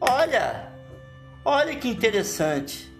Olha, 0.00 0.72
olha 1.44 1.76
que 1.76 1.88
interessante. 1.88 2.90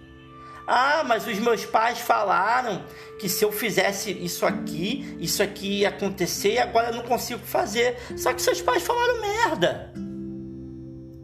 Ah, 0.67 1.03
mas 1.05 1.27
os 1.27 1.37
meus 1.39 1.65
pais 1.65 1.99
falaram 1.99 2.85
que 3.19 3.27
se 3.27 3.43
eu 3.43 3.51
fizesse 3.51 4.11
isso 4.11 4.45
aqui, 4.45 5.17
isso 5.19 5.43
aqui 5.43 5.79
ia 5.79 5.89
acontecer 5.89 6.53
e 6.53 6.59
agora 6.59 6.89
eu 6.89 6.95
não 6.95 7.03
consigo 7.03 7.45
fazer. 7.45 7.97
Só 8.15 8.33
que 8.33 8.41
seus 8.41 8.61
pais 8.61 8.83
falaram 8.83 9.19
merda. 9.19 9.93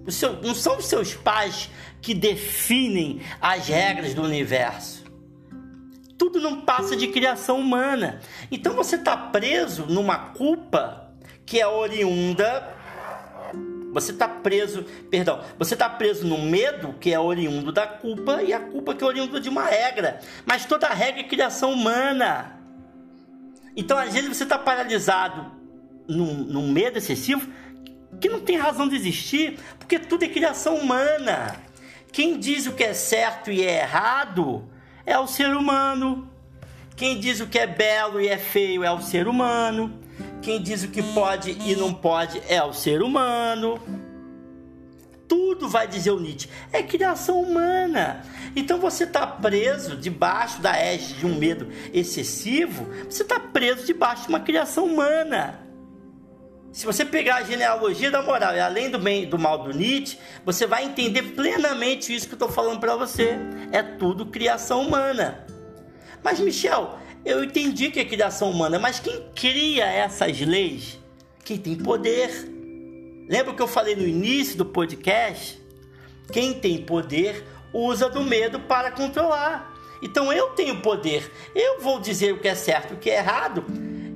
Seu, 0.09 0.41
não 0.41 0.55
são 0.55 0.77
os 0.77 0.87
seus 0.87 1.13
pais 1.13 1.69
que 2.01 2.13
definem 2.13 3.21
as 3.39 3.67
regras 3.67 4.13
do 4.13 4.23
universo 4.23 4.98
tudo 6.19 6.41
não 6.41 6.59
passa 6.59 6.97
de 6.97 7.07
criação 7.07 7.61
humana. 7.61 8.19
Então 8.51 8.73
você 8.73 8.97
está 8.97 9.15
preso 9.15 9.85
numa 9.85 10.17
culpa 10.33 11.09
que 11.45 11.59
é 11.61 11.65
oriunda. 11.65 12.75
Você 13.93 14.11
está 14.11 14.27
preso, 14.27 14.83
perdão, 15.09 15.43
você 15.57 15.73
está 15.73 15.89
preso 15.89 16.27
no 16.27 16.37
medo 16.37 16.93
que 16.99 17.11
é 17.11 17.19
oriundo 17.19 17.71
da 17.71 17.87
culpa 17.87 18.43
e 18.43 18.53
a 18.53 18.59
culpa 18.59 18.93
que 18.93 19.03
é 19.03 19.07
oriundo 19.07 19.39
de 19.39 19.49
uma 19.49 19.63
regra. 19.63 20.19
Mas 20.45 20.65
toda 20.65 20.89
regra 20.89 21.21
é 21.21 21.23
criação 21.23 21.71
humana. 21.71 22.59
Então 23.75 23.97
às 23.97 24.13
vezes 24.13 24.27
você 24.27 24.43
está 24.43 24.59
paralisado 24.59 25.51
num, 26.07 26.33
num 26.33 26.71
medo 26.71 26.97
excessivo 26.97 27.49
que 28.19 28.27
não 28.27 28.41
tem 28.41 28.57
razão 28.57 28.89
de 28.89 28.95
existir, 28.95 29.57
porque 29.79 29.97
tudo 29.97 30.25
é 30.25 30.27
criação 30.27 30.75
humana. 30.75 31.55
Quem 32.11 32.37
diz 32.37 32.67
o 32.67 32.73
que 32.73 32.83
é 32.83 32.93
certo 32.93 33.49
e 33.49 33.63
é 33.63 33.81
errado 33.81 34.69
é 35.09 35.17
o 35.17 35.25
ser 35.25 35.55
humano. 35.55 36.29
Quem 36.95 37.19
diz 37.19 37.39
o 37.39 37.47
que 37.47 37.57
é 37.57 37.65
belo 37.65 38.21
e 38.21 38.27
é 38.27 38.37
feio 38.37 38.83
é 38.83 38.91
o 38.91 39.01
ser 39.01 39.27
humano. 39.27 39.99
Quem 40.39 40.61
diz 40.61 40.83
o 40.83 40.89
que 40.89 41.01
pode 41.01 41.51
e 41.51 41.75
não 41.75 41.93
pode 41.93 42.39
é 42.47 42.63
o 42.63 42.73
ser 42.73 43.01
humano. 43.01 43.79
Tudo 45.27 45.67
vai 45.67 45.87
dizer 45.87 46.11
o 46.11 46.19
Nietzsche. 46.19 46.47
É 46.71 46.83
criação 46.83 47.41
humana. 47.41 48.23
Então 48.55 48.79
você 48.79 49.05
está 49.05 49.25
preso 49.25 49.95
debaixo 49.95 50.61
da 50.61 50.77
égide 50.77 51.15
de 51.15 51.25
um 51.25 51.35
medo 51.35 51.67
excessivo. 51.91 52.87
Você 53.09 53.23
está 53.23 53.39
preso 53.39 53.85
debaixo 53.85 54.23
de 54.23 54.29
uma 54.29 54.39
criação 54.39 54.85
humana. 54.85 55.68
Se 56.71 56.85
você 56.85 57.03
pegar 57.03 57.37
a 57.37 57.43
genealogia 57.43 58.11
da 58.11 58.21
moral 58.21 58.55
e 58.55 58.59
além 58.59 58.91
do 58.91 58.99
bem 58.99 59.27
do 59.27 59.39
mal 59.39 59.63
do 59.63 59.71
Nietzsche, 59.71 60.17
você 60.45 60.67
vai 60.67 60.85
entender 60.85 61.23
plenamente 61.33 62.15
isso 62.15 62.27
que 62.27 62.33
eu 62.33 62.37
estou 62.37 62.49
falando 62.49 62.79
para 62.79 62.95
você. 62.95 63.37
É 63.71 63.81
tudo 63.81 64.27
criação 64.27 64.81
humana. 64.81 65.45
Mas 66.23 66.39
Michel, 66.39 66.99
eu 67.25 67.43
entendi 67.43 67.89
que 67.89 67.99
é 67.99 68.05
criação 68.05 68.51
humana, 68.51 68.77
mas 68.77 68.99
quem 68.99 69.25
cria 69.33 69.85
essas 69.85 70.39
leis? 70.41 70.99
Quem 71.43 71.57
tem 71.57 71.75
poder. 71.75 72.29
Lembra 73.27 73.53
que 73.53 73.61
eu 73.61 73.67
falei 73.67 73.95
no 73.95 74.07
início 74.07 74.57
do 74.57 74.65
podcast? 74.65 75.59
Quem 76.31 76.53
tem 76.53 76.83
poder 76.83 77.43
usa 77.73 78.09
do 78.09 78.23
medo 78.23 78.59
para 78.59 78.91
controlar. 78.91 79.73
Então 80.03 80.31
eu 80.31 80.49
tenho 80.49 80.81
poder. 80.81 81.31
Eu 81.55 81.81
vou 81.81 81.99
dizer 81.99 82.33
o 82.33 82.39
que 82.39 82.47
é 82.47 82.55
certo 82.55 82.91
e 82.91 82.93
o 82.95 82.99
que 82.99 83.09
é 83.09 83.17
errado 83.17 83.65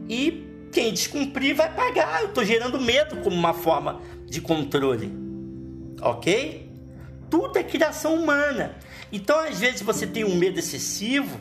e 0.08 0.53
quem 0.74 0.92
descumprir 0.92 1.56
vai 1.56 1.74
pagar. 1.74 2.22
Eu 2.22 2.30
estou 2.30 2.44
gerando 2.44 2.82
medo 2.82 3.18
como 3.18 3.36
uma 3.36 3.54
forma 3.54 4.02
de 4.26 4.42
controle. 4.42 5.14
Ok? 6.02 6.70
Tudo 7.30 7.58
é 7.58 7.64
criação 7.64 8.16
humana. 8.16 8.76
Então, 9.12 9.40
às 9.40 9.60
vezes, 9.60 9.82
você 9.82 10.06
tem 10.06 10.24
um 10.24 10.36
medo 10.36 10.60
excessivo 10.60 11.40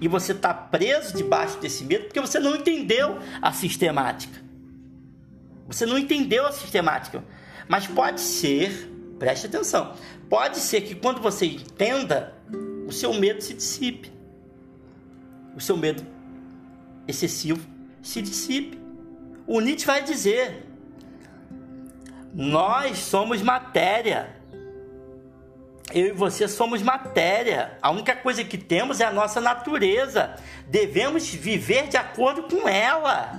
e 0.00 0.08
você 0.08 0.32
está 0.32 0.52
preso 0.52 1.16
debaixo 1.16 1.58
desse 1.58 1.84
medo 1.84 2.04
porque 2.04 2.20
você 2.20 2.38
não 2.38 2.56
entendeu 2.56 3.18
a 3.40 3.52
sistemática. 3.52 4.42
Você 5.68 5.86
não 5.86 5.96
entendeu 5.96 6.44
a 6.44 6.52
sistemática. 6.52 7.24
Mas 7.68 7.86
pode 7.86 8.20
ser, 8.20 8.90
preste 9.18 9.46
atenção, 9.46 9.94
pode 10.28 10.58
ser 10.58 10.82
que 10.82 10.94
quando 10.94 11.22
você 11.22 11.46
entenda, 11.46 12.34
o 12.86 12.92
seu 12.92 13.14
medo 13.14 13.40
se 13.40 13.54
dissipe. 13.54 14.12
O 15.56 15.60
seu 15.60 15.76
medo 15.76 16.04
excessivo 17.06 17.71
se 18.02 18.20
dissipe. 18.20 18.80
O 19.46 19.60
Nietzsche 19.60 19.86
vai 19.86 20.02
dizer: 20.02 20.66
nós 22.34 22.98
somos 22.98 23.40
matéria. 23.40 24.36
Eu 25.94 26.06
e 26.06 26.12
você 26.12 26.48
somos 26.48 26.80
matéria. 26.80 27.76
A 27.82 27.90
única 27.90 28.16
coisa 28.16 28.42
que 28.42 28.56
temos 28.56 29.00
é 29.00 29.04
a 29.04 29.12
nossa 29.12 29.40
natureza. 29.40 30.34
Devemos 30.66 31.28
viver 31.28 31.88
de 31.88 31.96
acordo 31.96 32.44
com 32.44 32.66
ela. 32.66 33.32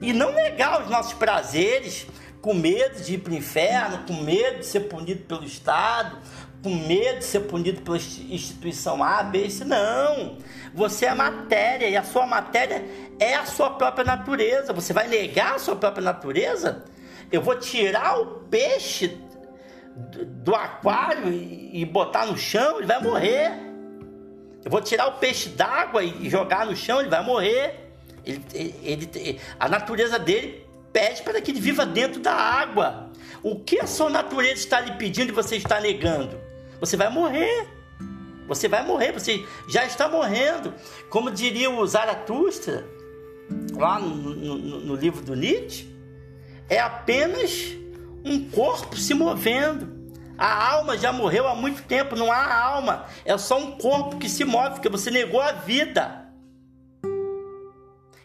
E 0.00 0.12
não 0.12 0.32
negar 0.32 0.82
os 0.82 0.90
nossos 0.90 1.12
prazeres 1.12 2.06
com 2.40 2.54
medo 2.54 3.00
de 3.02 3.14
ir 3.14 3.18
para 3.18 3.32
o 3.32 3.36
inferno, 3.36 4.04
com 4.06 4.14
medo 4.22 4.60
de 4.60 4.66
ser 4.66 4.80
punido 4.80 5.22
pelo 5.24 5.44
Estado, 5.44 6.18
com 6.62 6.70
medo 6.70 7.18
de 7.18 7.24
ser 7.24 7.40
punido 7.40 7.82
pela 7.82 7.96
instituição 7.96 9.02
A, 9.02 9.22
B, 9.22 9.48
C. 9.50 9.64
Não. 9.64 10.38
Você 10.78 11.06
é 11.06 11.14
matéria 11.14 11.88
e 11.88 11.96
a 11.96 12.04
sua 12.04 12.24
matéria 12.24 12.84
é 13.18 13.34
a 13.34 13.44
sua 13.44 13.70
própria 13.70 14.04
natureza. 14.04 14.72
Você 14.72 14.92
vai 14.92 15.08
negar 15.08 15.56
a 15.56 15.58
sua 15.58 15.74
própria 15.74 16.04
natureza? 16.04 16.84
Eu 17.32 17.42
vou 17.42 17.56
tirar 17.56 18.20
o 18.20 18.26
peixe 18.48 19.18
do 20.24 20.54
aquário 20.54 21.32
e 21.32 21.84
botar 21.84 22.26
no 22.26 22.38
chão, 22.38 22.78
ele 22.78 22.86
vai 22.86 23.02
morrer. 23.02 23.50
Eu 24.64 24.70
vou 24.70 24.80
tirar 24.80 25.08
o 25.08 25.12
peixe 25.18 25.48
d'água 25.48 26.04
e 26.04 26.30
jogar 26.30 26.64
no 26.64 26.76
chão, 26.76 27.00
ele 27.00 27.10
vai 27.10 27.24
morrer. 27.24 27.90
Ele, 28.24 28.44
ele, 28.54 29.10
ele, 29.16 29.40
a 29.58 29.68
natureza 29.68 30.16
dele 30.16 30.64
pede 30.92 31.22
para 31.22 31.40
que 31.40 31.50
ele 31.50 31.60
viva 31.60 31.84
dentro 31.84 32.20
da 32.20 32.32
água. 32.32 33.10
O 33.42 33.58
que 33.58 33.80
a 33.80 33.86
sua 33.88 34.10
natureza 34.10 34.60
está 34.60 34.80
lhe 34.80 34.92
pedindo 34.92 35.30
e 35.30 35.34
você 35.34 35.56
está 35.56 35.80
negando? 35.80 36.40
Você 36.78 36.96
vai 36.96 37.08
morrer. 37.10 37.77
Você 38.48 38.66
vai 38.66 38.84
morrer, 38.84 39.12
você 39.12 39.46
já 39.68 39.84
está 39.84 40.08
morrendo. 40.08 40.74
Como 41.10 41.30
diria 41.30 41.70
o 41.70 41.86
Zaratustra, 41.86 42.84
lá 43.76 44.00
no, 44.00 44.34
no, 44.34 44.58
no 44.80 44.94
livro 44.94 45.22
do 45.22 45.36
Nietzsche, 45.36 45.86
é 46.68 46.80
apenas 46.80 47.76
um 48.24 48.48
corpo 48.50 48.96
se 48.96 49.12
movendo. 49.12 49.96
A 50.36 50.72
alma 50.72 50.96
já 50.96 51.12
morreu 51.12 51.46
há 51.46 51.54
muito 51.54 51.82
tempo, 51.82 52.16
não 52.16 52.32
há 52.32 52.54
alma, 52.54 53.06
é 53.24 53.36
só 53.36 53.58
um 53.58 53.72
corpo 53.72 54.18
que 54.18 54.28
se 54.28 54.44
move, 54.44 54.74
porque 54.74 54.88
você 54.88 55.10
negou 55.10 55.40
a 55.40 55.52
vida. 55.52 56.28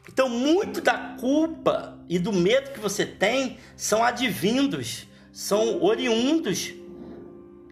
Então, 0.08 0.30
muito 0.30 0.80
da 0.80 1.16
culpa 1.20 1.98
e 2.08 2.20
do 2.20 2.32
medo 2.32 2.72
que 2.72 2.80
você 2.80 3.04
tem 3.04 3.58
são 3.76 4.04
advindos, 4.04 5.08
são 5.32 5.82
oriundos 5.82 6.72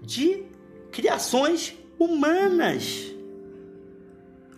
de 0.01 0.43
criações 0.91 1.75
humanas. 2.03 3.11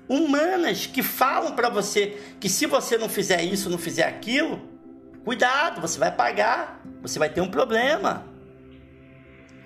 humanas 0.07 0.85
que 0.85 1.03
falam 1.03 1.55
para 1.55 1.69
você 1.69 2.17
que 2.39 2.47
se 2.47 2.65
você 2.65 2.97
não 2.97 3.09
fizer 3.09 3.41
isso, 3.43 3.69
não 3.69 3.77
fizer 3.77 4.03
aquilo, 4.03 4.61
cuidado, 5.25 5.81
você 5.81 5.99
vai 5.99 6.11
pagar, 6.11 6.81
você 7.01 7.19
vai 7.19 7.29
ter 7.29 7.41
um 7.41 7.49
problema. 7.49 8.25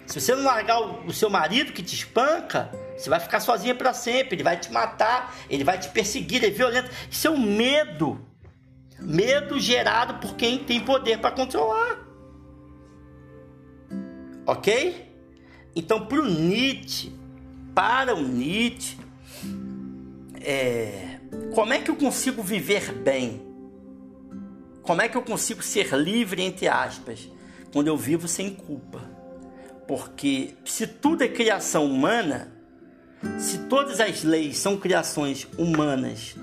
Se 0.08 0.20
você 0.20 0.34
não 0.34 0.46
largar 0.46 0.80
o, 0.80 1.13
seu 1.13 1.30
marido 1.30 1.74
que 1.74 1.84
te 1.84 1.94
espanca, 1.94 2.72
você 2.96 3.10
vai 3.10 3.20
ficar 3.20 3.42
sozinha 3.42 3.76
para 3.76 3.94
sempre. 3.94 4.36
Ele 4.36 4.44
vai 4.44 4.58
te 4.58 4.72
matar, 4.72 5.36
ele 5.50 5.66
vai 5.66 5.78
te 5.78 5.90
perseguir, 5.90 6.38
ele 6.38 6.48
é 6.48 6.50
violento. 6.50 6.90
Isso 7.12 7.28
é 7.28 7.30
um 7.30 7.38
medo. 7.38 8.26
Medo 9.00 9.60
gerado 9.60 10.16
por 10.16 10.36
quem 10.36 10.60
tem 10.60 10.80
poder 10.80 11.20
para 11.20 11.32
controlar. 11.32 12.00
Ok? 14.46 15.13
Então, 15.76 16.06
para 16.06 16.20
o 16.20 16.26
Nietzsche, 16.26 17.17
para 17.78 18.16
o 18.16 18.24
Nietzsche, 18.24 18.98
é, 20.42 21.20
como 21.54 21.74
é 21.74 21.78
que 21.78 21.92
eu 21.92 21.96
consigo 21.96 22.42
viver 22.42 22.92
bem? 22.92 23.40
Como 24.82 25.00
é 25.00 25.08
que 25.08 25.16
eu 25.16 25.22
consigo 25.22 25.62
ser 25.62 25.94
livre, 25.94 26.42
entre 26.42 26.68
aspas, 26.68 27.30
quando 27.72 27.86
eu 27.86 27.96
vivo 27.96 28.28
sem 28.28 28.50
culpa? 28.50 29.00
Porque 29.88 30.56
se 30.66 30.88
tudo 30.88 31.24
é 31.24 31.28
criação 31.28 31.86
humana, 31.86 32.52
se 33.38 33.60
todas 33.68 34.00
as 34.00 34.24
leis 34.24 34.58
são 34.58 34.76
criações 34.78 35.48
humanas, 35.56 36.36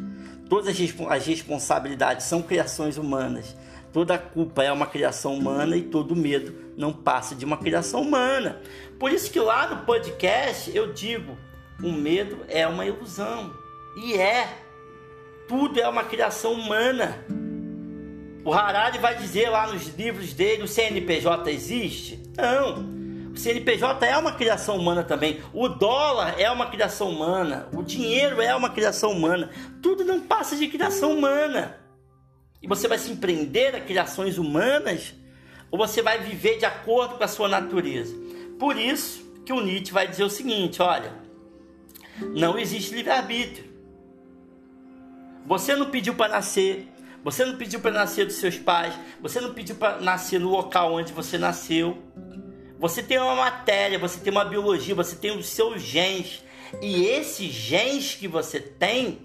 todas 0.49 0.68
as 0.68 1.27
responsabilidades 1.27 2.27
são 2.27 2.42
criações 2.42 2.97
humanas, 2.97 3.57
toda 3.94 4.18
culpa 4.18 4.64
é 4.64 4.72
uma 4.72 4.87
criação 4.87 5.37
humana 5.37 5.76
e 5.76 5.83
todo 5.83 6.16
medo 6.16 6.52
não 6.76 6.92
passa 6.92 7.33
de 7.33 7.44
uma 7.44 7.57
criação 7.57 8.02
humana. 8.02 8.61
Por 8.98 9.12
isso 9.12 9.30
que 9.30 9.38
lá 9.38 9.68
no 9.68 9.87
podcast 9.87 10.76
eu 10.76 10.92
digo, 10.92 11.38
o 11.80 11.92
medo 11.92 12.40
é 12.48 12.66
uma 12.66 12.85
ilusão. 12.85 13.54
E 13.96 14.14
é. 14.14 14.48
Tudo 15.46 15.80
é 15.80 15.88
uma 15.88 16.02
criação 16.02 16.54
humana. 16.54 17.24
O 18.44 18.52
Harari 18.52 18.98
vai 18.98 19.16
dizer 19.16 19.48
lá 19.48 19.68
nos 19.72 19.87
livros 19.87 20.33
dele, 20.33 20.64
o 20.64 20.68
CNPJ 20.68 21.52
existe? 21.52 22.20
Não. 22.37 23.33
O 23.33 23.37
CNPJ 23.37 24.07
é 24.07 24.18
uma 24.18 24.33
criação 24.33 24.76
humana 24.76 25.04
também. 25.04 25.40
O 25.52 25.68
dólar 25.68 26.35
é 26.37 26.50
uma 26.50 26.66
criação 26.66 27.11
humana. 27.11 27.68
O 27.72 27.80
dinheiro 27.80 28.42
é 28.42 28.57
uma 28.57 28.70
criação 28.70 29.12
humana. 29.12 29.50
Tudo 29.80 30.04
não 30.04 30.20
passa 30.20 30.57
de 30.57 30.66
criação 30.66 31.12
humana. 31.12 31.84
E 32.64 32.66
você 32.66 32.88
vai 32.88 32.96
se 32.96 33.12
empreender 33.12 33.77
a 33.77 33.81
criações 33.81 34.38
humanas 34.38 35.12
ou 35.70 35.77
você 35.77 36.00
vai 36.00 36.18
viver 36.18 36.57
de 36.57 36.64
acordo 36.64 37.16
com 37.18 37.22
a 37.22 37.29
sua 37.29 37.46
natureza? 37.46 38.16
Por 38.59 38.79
isso 38.79 39.22
que 39.44 39.53
o 39.53 39.61
Nietzsche 39.61 39.92
vai 39.92 40.09
dizer 40.09 40.24
o 40.24 40.31
seguinte: 40.31 40.81
olha, 40.81 41.12
não 42.35 42.59
existe 42.59 42.94
livre-arbítrio. 42.94 43.70
Você 45.44 45.77
não 45.77 45.90
pediu 45.90 46.14
para 46.14 46.33
nascer, 46.33 46.88
você 47.22 47.44
não 47.44 47.59
pediu 47.59 47.81
para 47.81 47.90
nascer 47.90 48.24
dos 48.24 48.37
seus 48.37 48.57
pais, 48.57 48.94
você 49.20 49.42
não 49.42 49.53
pediu 49.53 49.77
para 49.77 50.00
nascer 50.00 50.40
no 50.40 50.48
local 50.48 50.94
onde 50.94 51.12
você 51.12 51.37
nasceu. 51.37 51.98
Você 52.79 53.03
tem 53.03 53.18
uma 53.18 53.35
matéria, 53.35 53.98
você 53.98 54.18
tem 54.18 54.33
uma 54.33 54.44
biologia, 54.44 54.94
você 54.94 55.14
tem 55.14 55.37
os 55.37 55.48
seus 55.48 55.83
genes. 55.83 56.42
E 56.81 57.05
esses 57.05 57.53
genes 57.53 58.14
que 58.14 58.27
você 58.27 58.59
tem, 58.59 59.18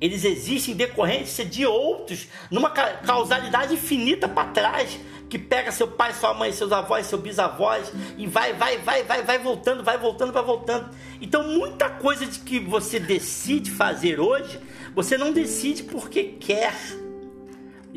eles 0.00 0.24
existem 0.24 0.74
em 0.74 0.76
decorrência 0.76 1.44
de 1.44 1.64
outros, 1.64 2.28
numa 2.50 2.70
causalidade 2.70 3.74
infinita 3.74 4.28
para 4.28 4.48
trás 4.50 4.98
que 5.28 5.38
pega 5.38 5.72
seu 5.72 5.88
pai, 5.88 6.12
sua 6.12 6.34
mãe, 6.34 6.52
seus 6.52 6.70
avós, 6.70 7.06
seus 7.06 7.20
bisavós 7.20 7.92
e 8.16 8.26
vai, 8.26 8.52
vai, 8.52 8.78
vai, 8.78 9.02
vai, 9.02 9.22
vai 9.22 9.38
voltando, 9.38 9.82
vai 9.82 9.98
voltando, 9.98 10.32
vai 10.32 10.42
voltando. 10.42 10.90
Então, 11.20 11.42
muita 11.48 11.90
coisa 11.90 12.26
de 12.26 12.38
que 12.40 12.60
você 12.60 13.00
decide 13.00 13.70
fazer 13.70 14.20
hoje, 14.20 14.60
você 14.94 15.18
não 15.18 15.32
decide 15.32 15.82
porque 15.82 16.24
quer. 16.40 16.74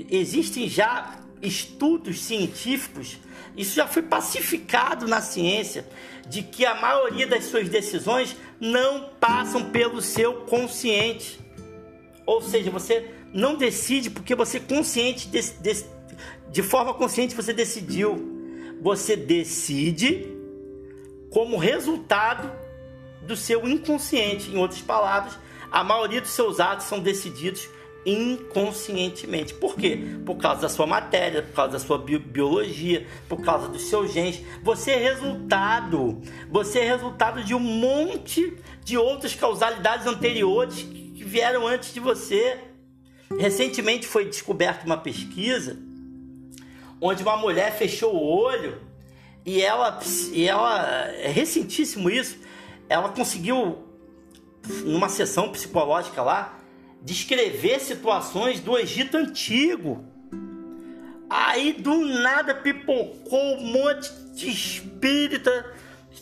Existem 0.10 0.68
já 0.68 1.20
estudos 1.42 2.22
científicos, 2.22 3.18
isso 3.56 3.76
já 3.76 3.88
foi 3.88 4.02
pacificado 4.02 5.08
na 5.08 5.22
ciência, 5.22 5.88
de 6.28 6.44
que 6.44 6.66
a 6.66 6.76
maioria 6.76 7.28
das 7.28 7.46
suas 7.46 7.70
decisões 7.70 8.36
não 8.60 9.10
passam 9.20 9.70
pelo 9.70 10.02
seu 10.02 10.42
consciente. 10.42 11.40
Ou 12.30 12.44
seja, 12.44 12.70
você 12.70 13.10
não 13.34 13.56
decide 13.56 14.12
porque 14.12 14.36
você 14.36 14.60
consciente 14.60 15.28
desse, 15.30 15.60
desse 15.64 15.88
de 16.52 16.62
forma 16.62 16.94
consciente 16.94 17.34
você 17.34 17.52
decidiu. 17.52 18.78
Você 18.84 19.16
decide 19.16 20.28
como 21.32 21.58
resultado 21.58 22.52
do 23.24 23.36
seu 23.36 23.68
inconsciente. 23.68 24.52
Em 24.52 24.60
outras 24.60 24.80
palavras, 24.80 25.40
a 25.72 25.84
maioria 25.84 26.22
dos 26.22 26.30
seus 26.30 26.60
atos 26.60 26.86
são 26.86 27.00
decididos 27.00 27.68
inconscientemente. 28.06 29.56
Por 29.56 29.76
quê? 29.76 29.98
Por 30.24 30.36
causa 30.36 30.62
da 30.62 30.70
sua 30.70 30.86
matéria, 30.86 31.42
por 31.42 31.56
causa 31.56 31.72
da 31.72 31.80
sua 31.80 31.98
bi 31.98 32.20
biologia, 32.20 33.08
por 33.28 33.42
causa 33.42 33.68
dos 33.70 33.90
seus 33.90 34.14
genes. 34.14 34.40
Você 34.62 34.92
é 34.92 34.98
resultado. 34.98 36.22
Você 36.52 36.78
é 36.78 36.86
resultado 36.86 37.44
de 37.44 37.56
um 37.56 37.60
monte 37.60 38.56
de 38.86 39.00
outras 39.00 39.34
causalidades 39.34 40.06
anteriores 40.06 40.99
que 41.20 41.26
vieram 41.26 41.68
antes 41.68 41.94
de 41.94 42.00
você. 42.00 42.58
Recentemente 43.38 44.08
foi 44.08 44.26
descoberta 44.26 44.86
uma 44.86 44.98
pesquisa 44.98 45.78
onde 47.02 47.24
uma 47.24 47.38
mulher 47.38 47.78
fechou 47.78 48.16
o 48.16 48.24
olho 48.24 48.82
e 49.46 49.62
ela, 49.62 50.00
e 50.32 50.48
ela 50.48 50.86
é 51.12 51.30
recentíssimo 51.30 52.10
isso, 52.10 52.38
ela 52.88 53.10
conseguiu, 53.10 53.84
numa 54.84 55.10
sessão 55.10 55.50
psicológica 55.50 56.22
lá, 56.22 56.60
descrever 57.02 57.80
situações 57.80 58.60
do 58.60 58.78
Egito 58.78 59.16
Antigo. 59.16 60.04
Aí 61.30 61.74
do 61.74 62.06
nada 62.06 62.56
pipocou 62.56 63.58
um 63.58 63.64
monte 63.64 64.12
de 64.34 64.50
espírita, 64.50 65.74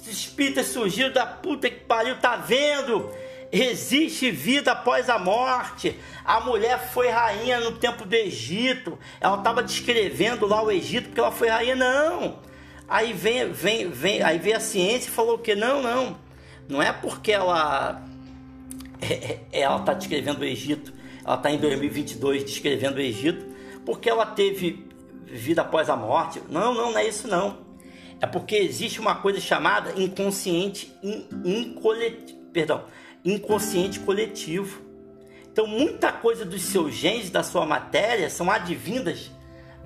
espírita 0.07 0.63
surgiu 0.63 1.12
da 1.12 1.25
puta 1.25 1.69
que 1.69 1.81
pariu, 1.81 2.17
tá 2.19 2.36
vendo? 2.36 3.10
Existe 3.51 4.29
vida 4.31 4.71
após 4.71 5.10
a 5.10 5.17
morte. 5.17 5.97
A 6.25 6.39
mulher 6.39 6.91
foi 6.91 7.10
rainha 7.10 7.60
no 7.60 7.73
tempo 7.73 8.05
do 8.05 8.13
Egito. 8.13 8.97
Ela 9.21 9.38
estava 9.38 9.63
descrevendo 9.63 10.45
lá 10.45 10.62
o 10.62 10.71
Egito 10.71 11.05
porque 11.05 11.19
ela 11.19 11.31
foi 11.31 11.47
rainha. 11.47 11.75
Não. 11.75 12.39
Aí 12.88 13.13
vem, 13.13 13.51
vem, 13.51 13.89
vem, 13.89 14.21
aí 14.21 14.38
veio 14.38 14.57
a 14.57 14.62
ciência 14.62 15.10
e 15.10 15.12
falou 15.12 15.38
que 15.38 15.55
não, 15.55 15.81
não. 15.81 16.17
Não 16.67 16.81
é 16.81 16.91
porque 16.91 17.31
ela 17.31 18.01
é, 19.01 19.39
é, 19.51 19.62
ela 19.62 19.79
está 19.79 19.93
descrevendo 19.93 20.41
o 20.41 20.45
Egito. 20.45 20.93
Ela 21.23 21.36
está 21.36 21.51
em 21.51 21.57
2022 21.57 22.43
descrevendo 22.43 22.97
o 22.97 23.01
Egito 23.01 23.45
porque 23.86 24.10
ela 24.10 24.25
teve 24.25 24.86
vida 25.25 25.62
após 25.62 25.89
a 25.89 25.95
morte. 25.95 26.41
Não, 26.49 26.73
não, 26.73 26.91
não 26.91 26.99
é 26.99 27.07
isso 27.07 27.27
não. 27.27 27.65
É 28.19 28.25
porque 28.25 28.55
existe 28.55 28.99
uma 28.99 29.15
coisa 29.15 29.39
chamada 29.39 29.93
inconsciente 30.01 30.91
in, 31.03 31.75
perdão, 32.51 32.86
inconsciente 33.23 33.99
coletivo. 33.99 34.82
Então, 35.51 35.65
muita 35.65 36.12
coisa 36.12 36.45
dos 36.45 36.62
seus 36.62 36.93
genes, 36.93 37.30
da 37.30 37.43
sua 37.43 37.65
matéria, 37.65 38.30
são 38.30 38.51
advindas 38.51 39.32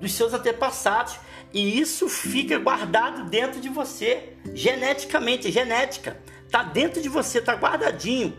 dos 0.00 0.12
seus 0.12 0.34
antepassados. 0.34 1.18
E 1.52 1.80
isso 1.80 2.08
fica 2.08 2.58
guardado 2.58 3.28
dentro 3.28 3.60
de 3.60 3.68
você, 3.68 4.34
geneticamente, 4.54 5.50
genética. 5.50 6.20
Está 6.46 6.62
dentro 6.62 7.00
de 7.00 7.08
você, 7.08 7.38
está 7.38 7.54
guardadinho. 7.54 8.36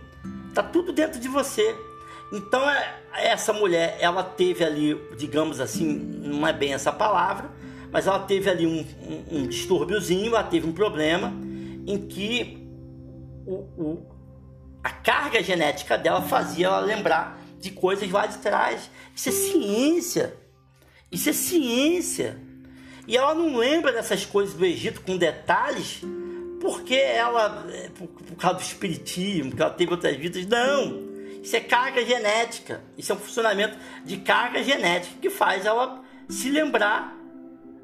Está 0.49 0.61
tudo 0.61 0.91
dentro 0.91 1.19
de 1.19 1.27
você. 1.27 1.75
Então, 2.31 2.67
é, 2.67 3.01
essa 3.13 3.53
mulher, 3.53 3.97
ela 3.99 4.23
teve 4.23 4.63
ali, 4.63 4.99
digamos 5.17 5.59
assim, 5.59 5.87
não 5.87 6.47
é 6.47 6.53
bem 6.53 6.73
essa 6.73 6.91
palavra, 6.91 7.51
mas 7.91 8.07
ela 8.07 8.19
teve 8.19 8.49
ali 8.49 8.65
um, 8.65 8.85
um, 9.07 9.37
um 9.37 9.47
distúrbiozinho, 9.47 10.29
ela 10.29 10.43
teve 10.43 10.67
um 10.67 10.73
problema 10.73 11.31
em 11.85 12.07
que 12.07 12.67
o, 13.45 13.53
o, 13.53 14.12
a 14.83 14.89
carga 14.89 15.41
genética 15.41 15.97
dela 15.97 16.21
fazia 16.21 16.67
ela 16.67 16.79
lembrar 16.79 17.39
de 17.59 17.71
coisas 17.71 18.09
lá 18.11 18.25
de 18.25 18.37
trás. 18.39 18.89
Isso 19.15 19.29
é 19.29 19.31
ciência. 19.31 20.37
Isso 21.11 21.29
é 21.29 21.33
ciência. 21.33 22.37
E 23.07 23.15
ela 23.15 23.33
não 23.33 23.55
lembra 23.55 23.91
dessas 23.93 24.25
coisas 24.25 24.53
do 24.53 24.65
Egito 24.65 25.01
com 25.01 25.17
detalhes 25.17 26.01
porque 26.59 26.95
ela, 26.95 27.65
é, 27.73 27.89
por, 27.89 28.07
por 28.07 28.37
causa 28.37 28.57
do 28.57 28.61
espiritismo, 28.61 29.49
porque 29.49 29.61
ela 29.61 29.73
teve 29.73 29.91
outras 29.91 30.15
vidas. 30.15 30.45
Não. 30.45 31.11
Isso 31.41 31.55
é 31.57 31.59
carga 31.59 32.05
genética. 32.05 32.81
Isso 32.97 33.11
é 33.11 33.15
um 33.15 33.19
funcionamento 33.19 33.77
de 34.05 34.17
carga 34.17 34.63
genética 34.63 35.15
que 35.21 35.29
faz 35.29 35.65
ela 35.65 36.01
se 36.29 36.49
lembrar 36.49 37.13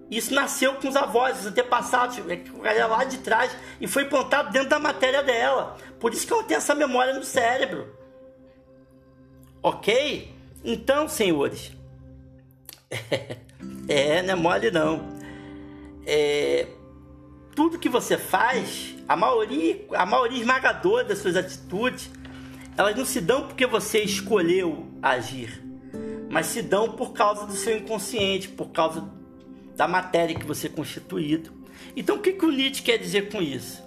isso 0.10 0.34
nasceu 0.34 0.76
com 0.76 0.88
os 0.88 0.96
avós, 0.96 1.40
os 1.40 1.46
antepassados, 1.46 2.18
é, 2.18 2.86
lá 2.86 3.04
de 3.04 3.20
trás, 3.20 3.56
e 3.80 3.88
foi 3.88 4.06
plantado 4.06 4.52
dentro 4.52 4.70
da 4.70 4.80
matéria 4.80 5.22
dela. 5.22 5.78
Por 6.00 6.14
isso 6.14 6.26
que 6.26 6.34
ela 6.34 6.44
tem 6.44 6.58
essa 6.58 6.74
memória 6.74 7.14
no 7.14 7.24
cérebro. 7.24 7.96
Ok? 9.62 10.34
Então, 10.64 11.08
senhores, 11.08 11.72
é, 13.88 14.22
não 14.24 14.34
é 14.34 14.36
mole 14.36 14.72
não. 14.72 15.20
É, 16.06 16.68
tudo 17.56 17.78
que 17.78 17.90
você 17.90 18.18
faz, 18.18 18.96
a 19.08 19.16
maioria, 19.16 19.86
a 19.94 20.06
maioria 20.06 20.40
esmagadora 20.40 21.04
das 21.04 21.20
suas 21.20 21.36
atitudes, 21.36 22.10
elas 22.76 22.96
não 22.96 23.06
se 23.06 23.22
dão 23.22 23.48
porque 23.48 23.68
você 23.68 24.00
escolheu 24.00 24.88
agir, 25.02 25.62
mas 26.30 26.48
se 26.48 26.62
dão 26.62 26.94
por 26.94 27.14
causa 27.14 27.46
do 27.46 27.54
seu 27.54 27.78
inconsciente, 27.78 28.48
por 28.48 28.70
causa 28.70 29.19
da 29.80 29.88
matéria 29.88 30.38
que 30.38 30.46
você 30.46 30.68
é 30.68 30.70
constituído. 30.70 31.54
Então 31.96 32.18
o 32.18 32.20
que, 32.20 32.34
que 32.34 32.46
o 32.46 32.52
Nietzsche 32.52 32.84
quer 32.84 32.98
dizer 32.98 33.32
com 33.32 33.42
isso? 33.42 33.82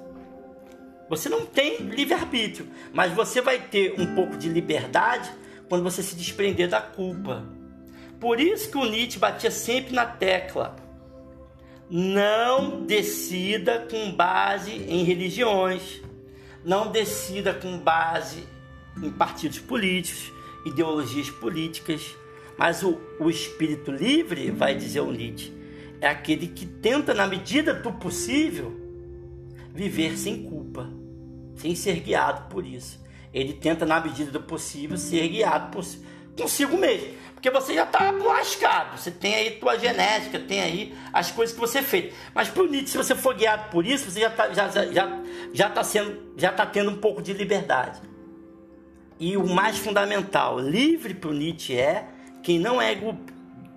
Você 1.10 1.28
não 1.28 1.44
tem 1.44 1.82
livre-arbítrio, 1.82 2.66
mas 2.94 3.12
você 3.12 3.42
vai 3.42 3.58
ter 3.58 4.00
um 4.00 4.14
pouco 4.14 4.38
de 4.38 4.48
liberdade 4.48 5.30
quando 5.68 5.84
você 5.84 6.02
se 6.02 6.16
desprender 6.16 6.66
da 6.66 6.80
culpa. 6.80 7.44
Por 8.18 8.40
isso 8.40 8.70
que 8.70 8.78
o 8.78 8.86
Nietzsche 8.86 9.18
batia 9.18 9.50
sempre 9.50 9.92
na 9.94 10.06
tecla. 10.06 10.76
Não 11.90 12.86
decida 12.86 13.86
com 13.90 14.12
base 14.12 14.72
em 14.72 15.04
religiões. 15.04 16.00
Não 16.64 16.90
decida 16.90 17.52
com 17.52 17.76
base 17.76 18.44
em 18.96 19.10
partidos 19.10 19.58
políticos, 19.58 20.32
ideologias 20.64 21.28
políticas. 21.28 22.16
Mas 22.56 22.82
o, 22.82 22.98
o 23.20 23.28
espírito 23.28 23.90
livre, 23.92 24.50
vai 24.50 24.74
dizer 24.74 25.00
o 25.00 25.12
Nietzsche, 25.12 25.60
é 26.02 26.08
aquele 26.08 26.48
que 26.48 26.66
tenta, 26.66 27.14
na 27.14 27.28
medida 27.28 27.72
do 27.72 27.92
possível, 27.92 28.76
viver 29.72 30.18
sem 30.18 30.42
culpa, 30.42 30.90
sem 31.54 31.76
ser 31.76 32.00
guiado 32.00 32.48
por 32.48 32.66
isso. 32.66 33.00
Ele 33.32 33.52
tenta, 33.52 33.86
na 33.86 34.00
medida 34.00 34.32
do 34.32 34.42
possível, 34.42 34.96
ser 34.96 35.28
guiado 35.28 35.70
por, 35.70 35.86
consigo 36.36 36.76
mesmo. 36.76 37.14
Porque 37.34 37.48
você 37.50 37.74
já 37.74 37.84
está 37.84 38.10
lascado, 38.10 38.98
você 38.98 39.12
tem 39.12 39.36
aí 39.36 39.52
tua 39.52 39.78
genética, 39.78 40.40
tem 40.40 40.60
aí 40.60 40.94
as 41.12 41.30
coisas 41.30 41.54
que 41.54 41.60
você 41.60 41.80
fez. 41.80 42.12
Mas 42.34 42.48
para 42.48 42.64
o 42.64 42.66
Nietzsche, 42.66 42.90
se 42.90 42.98
você 42.98 43.14
for 43.14 43.36
guiado 43.36 43.70
por 43.70 43.86
isso, 43.86 44.10
você 44.10 44.20
já 44.20 44.28
está 44.28 44.52
já, 44.52 44.68
já, 44.68 45.22
já 45.52 45.70
tá 45.70 45.84
sendo, 45.84 46.32
já 46.36 46.50
tá 46.50 46.66
tendo 46.66 46.90
um 46.90 46.96
pouco 46.96 47.22
de 47.22 47.32
liberdade. 47.32 48.00
E 49.20 49.36
o 49.36 49.46
mais 49.46 49.78
fundamental, 49.78 50.58
livre 50.58 51.14
para 51.14 51.30
o 51.30 51.32
Nietzsche 51.32 51.76
é 51.76 52.08
quem 52.42 52.58
não 52.58 52.82
é 52.82 52.92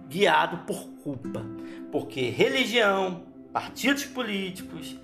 guiado 0.09 0.65
por 0.65 0.87
culpa. 1.03 1.54
Porque 1.91 2.29
religião, 2.29 3.23
partidos 3.53 4.05
políticos, 4.05 4.95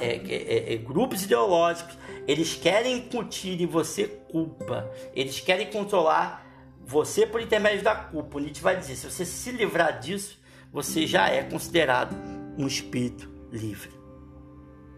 é, 0.00 0.06
é, 0.06 0.16
é, 0.16 0.74
é, 0.74 0.76
grupos 0.76 1.24
ideológicos, 1.24 1.96
eles 2.26 2.54
querem 2.54 2.98
incutir 2.98 3.60
em 3.60 3.66
você 3.66 4.06
culpa. 4.06 4.90
Eles 5.14 5.40
querem 5.40 5.70
controlar 5.70 6.46
você 6.84 7.26
por 7.26 7.40
intermédio 7.40 7.82
da 7.82 7.94
culpa. 7.94 8.38
O 8.38 8.40
Nietzsche 8.40 8.62
vai 8.62 8.76
dizer: 8.76 8.96
se 8.96 9.10
você 9.10 9.24
se 9.24 9.50
livrar 9.50 9.98
disso, 9.98 10.38
você 10.72 11.06
já 11.06 11.28
é 11.28 11.42
considerado 11.42 12.16
um 12.56 12.66
espírito 12.66 13.28
livre. 13.50 13.90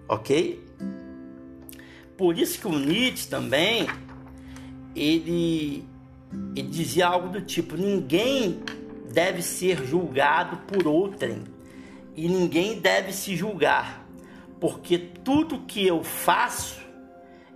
Ok? 0.09 0.62
Por 2.16 2.39
isso 2.39 2.61
que 2.61 2.68
o 2.68 2.78
Nietzsche 2.78 3.28
também 3.28 3.87
ele, 4.95 5.85
ele 6.55 6.68
dizia 6.68 7.07
algo 7.07 7.28
do 7.28 7.41
tipo: 7.41 7.76
ninguém 7.76 8.61
deve 9.14 9.40
ser 9.40 9.86
julgado 9.86 10.56
por 10.66 10.86
outrem 10.86 11.44
e 12.16 12.28
ninguém 12.28 12.80
deve 12.80 13.12
se 13.12 13.36
julgar, 13.36 14.04
porque 14.60 14.98
tudo 14.98 15.60
que 15.60 15.86
eu 15.86 16.02
faço, 16.02 16.80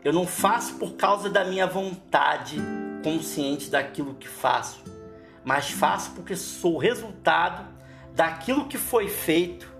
eu 0.04 0.12
não 0.12 0.26
faço 0.26 0.76
por 0.76 0.92
causa 0.94 1.28
da 1.28 1.44
minha 1.44 1.66
vontade 1.66 2.56
consciente 3.02 3.68
daquilo 3.68 4.14
que 4.14 4.28
faço, 4.28 4.82
mas 5.44 5.70
faço 5.70 6.12
porque 6.12 6.36
sou 6.36 6.78
resultado 6.78 7.66
daquilo 8.14 8.66
que 8.66 8.78
foi 8.78 9.08
feito 9.08 9.70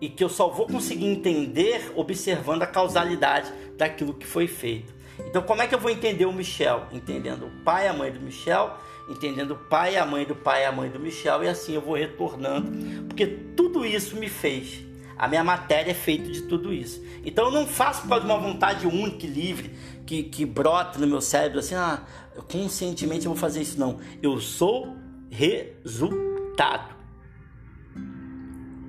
e 0.00 0.08
que 0.08 0.22
eu 0.22 0.28
só 0.28 0.48
vou 0.48 0.66
conseguir 0.66 1.06
entender 1.06 1.92
observando 1.96 2.62
a 2.62 2.66
causalidade 2.66 3.52
daquilo 3.76 4.14
que 4.14 4.26
foi 4.26 4.46
feito. 4.46 4.94
Então, 5.26 5.42
como 5.42 5.60
é 5.60 5.66
que 5.66 5.74
eu 5.74 5.78
vou 5.78 5.90
entender 5.90 6.24
o 6.24 6.32
Michel? 6.32 6.86
Entendendo 6.90 7.46
o 7.46 7.50
pai 7.62 7.84
e 7.84 7.88
a 7.88 7.92
mãe 7.92 8.10
do 8.10 8.20
Michel, 8.20 8.76
entendendo 9.10 9.52
o 9.52 9.56
pai 9.56 9.96
a 9.96 10.06
mãe 10.06 10.24
do 10.24 10.34
pai 10.34 10.64
a 10.64 10.72
mãe 10.72 10.88
do 10.88 11.00
Michel, 11.00 11.42
e 11.44 11.48
assim 11.48 11.74
eu 11.74 11.80
vou 11.80 11.96
retornando, 11.96 12.70
porque 13.06 13.26
tudo 13.26 13.84
isso 13.84 14.16
me 14.16 14.28
fez. 14.28 14.84
A 15.18 15.28
minha 15.28 15.44
matéria 15.44 15.90
é 15.90 15.94
feita 15.94 16.30
de 16.30 16.42
tudo 16.42 16.72
isso. 16.72 17.04
Então 17.22 17.46
eu 17.46 17.50
não 17.50 17.66
faço 17.66 18.08
por 18.08 18.22
uma 18.22 18.38
vontade 18.38 18.86
única 18.86 19.26
e 19.26 19.28
livre 19.28 19.70
que, 20.06 20.22
que 20.22 20.46
brota 20.46 20.98
no 20.98 21.06
meu 21.06 21.20
cérebro 21.20 21.58
assim, 21.58 21.74
ah, 21.74 22.02
conscientemente 22.50 23.26
eu 23.26 23.32
vou 23.32 23.38
fazer 23.38 23.60
isso. 23.60 23.78
Não. 23.78 23.98
Eu 24.22 24.40
sou 24.40 24.96
resultado. 25.28 26.94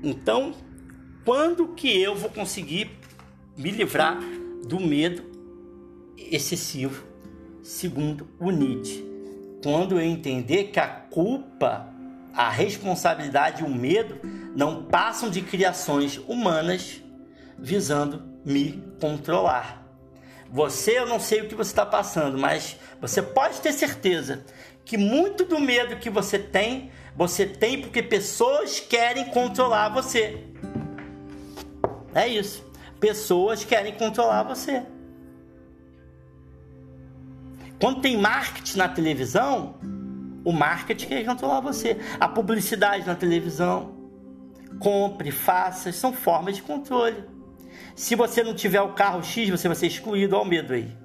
Então, 0.02 0.54
quando 1.26 1.68
que 1.70 2.02
eu 2.02 2.16
vou 2.16 2.30
conseguir 2.30 2.90
me 3.58 3.70
livrar 3.70 4.18
do 4.66 4.80
medo 4.80 5.24
excessivo, 6.18 7.04
segundo 7.62 8.26
o 8.40 8.50
Nietzsche? 8.52 9.11
Quando 9.64 10.00
eu 10.00 10.02
entender 10.02 10.66
que 10.66 10.80
a 10.80 10.88
culpa, 10.88 11.88
a 12.34 12.50
responsabilidade 12.50 13.62
e 13.62 13.66
o 13.66 13.70
medo 13.70 14.20
não 14.56 14.84
passam 14.84 15.30
de 15.30 15.42
criações 15.42 16.18
humanas 16.28 17.02
visando 17.58 18.24
me 18.44 18.84
controlar. 19.00 19.86
Você, 20.50 21.00
eu 21.00 21.06
não 21.06 21.20
sei 21.20 21.42
o 21.42 21.48
que 21.48 21.56
você 21.56 21.72
está 21.72 21.86
passando, 21.86 22.38
mas 22.38 22.78
você 23.00 23.22
pode 23.22 23.62
ter 23.62 23.72
certeza 23.72 24.46
que 24.84 24.98
muito 24.98 25.46
do 25.46 25.60
medo 25.60 25.96
que 25.98 26.10
você 26.10 26.38
tem, 26.38 26.92
você 27.16 27.46
tem 27.46 27.80
porque 27.82 28.04
pessoas 28.04 28.80
querem 28.80 29.26
controlar 29.26 29.90
você. 29.90 30.44
É 32.14 32.28
isso. 32.28 32.70
Pessoas 33.00 33.64
querem 33.64 33.94
controlar 33.94 34.44
você. 34.44 34.84
Quando 37.82 38.00
tem 38.00 38.16
marketing 38.16 38.78
na 38.78 38.88
televisão, 38.88 39.74
o 40.46 40.52
marketing 40.52 41.08
quer 41.08 41.26
controlar 41.26 41.62
você. 41.62 41.98
A 42.20 42.28
publicidade 42.28 43.08
na 43.08 43.16
televisão, 43.16 43.96
compre, 44.80 45.32
faça, 45.32 45.92
são 45.92 46.14
formas 46.14 46.56
de 46.56 46.62
controle. 46.62 47.24
Se 47.96 48.16
você 48.16 48.44
não 48.44 48.54
tiver 48.54 48.82
o 48.82 48.94
carro 48.94 49.24
X, 49.24 49.50
você 49.50 49.68
vai 49.68 49.76
ser 49.76 49.88
excluído, 49.88 50.36
olha 50.36 50.46
o 50.46 50.48
medo 50.48 50.74
aí. 50.74 50.96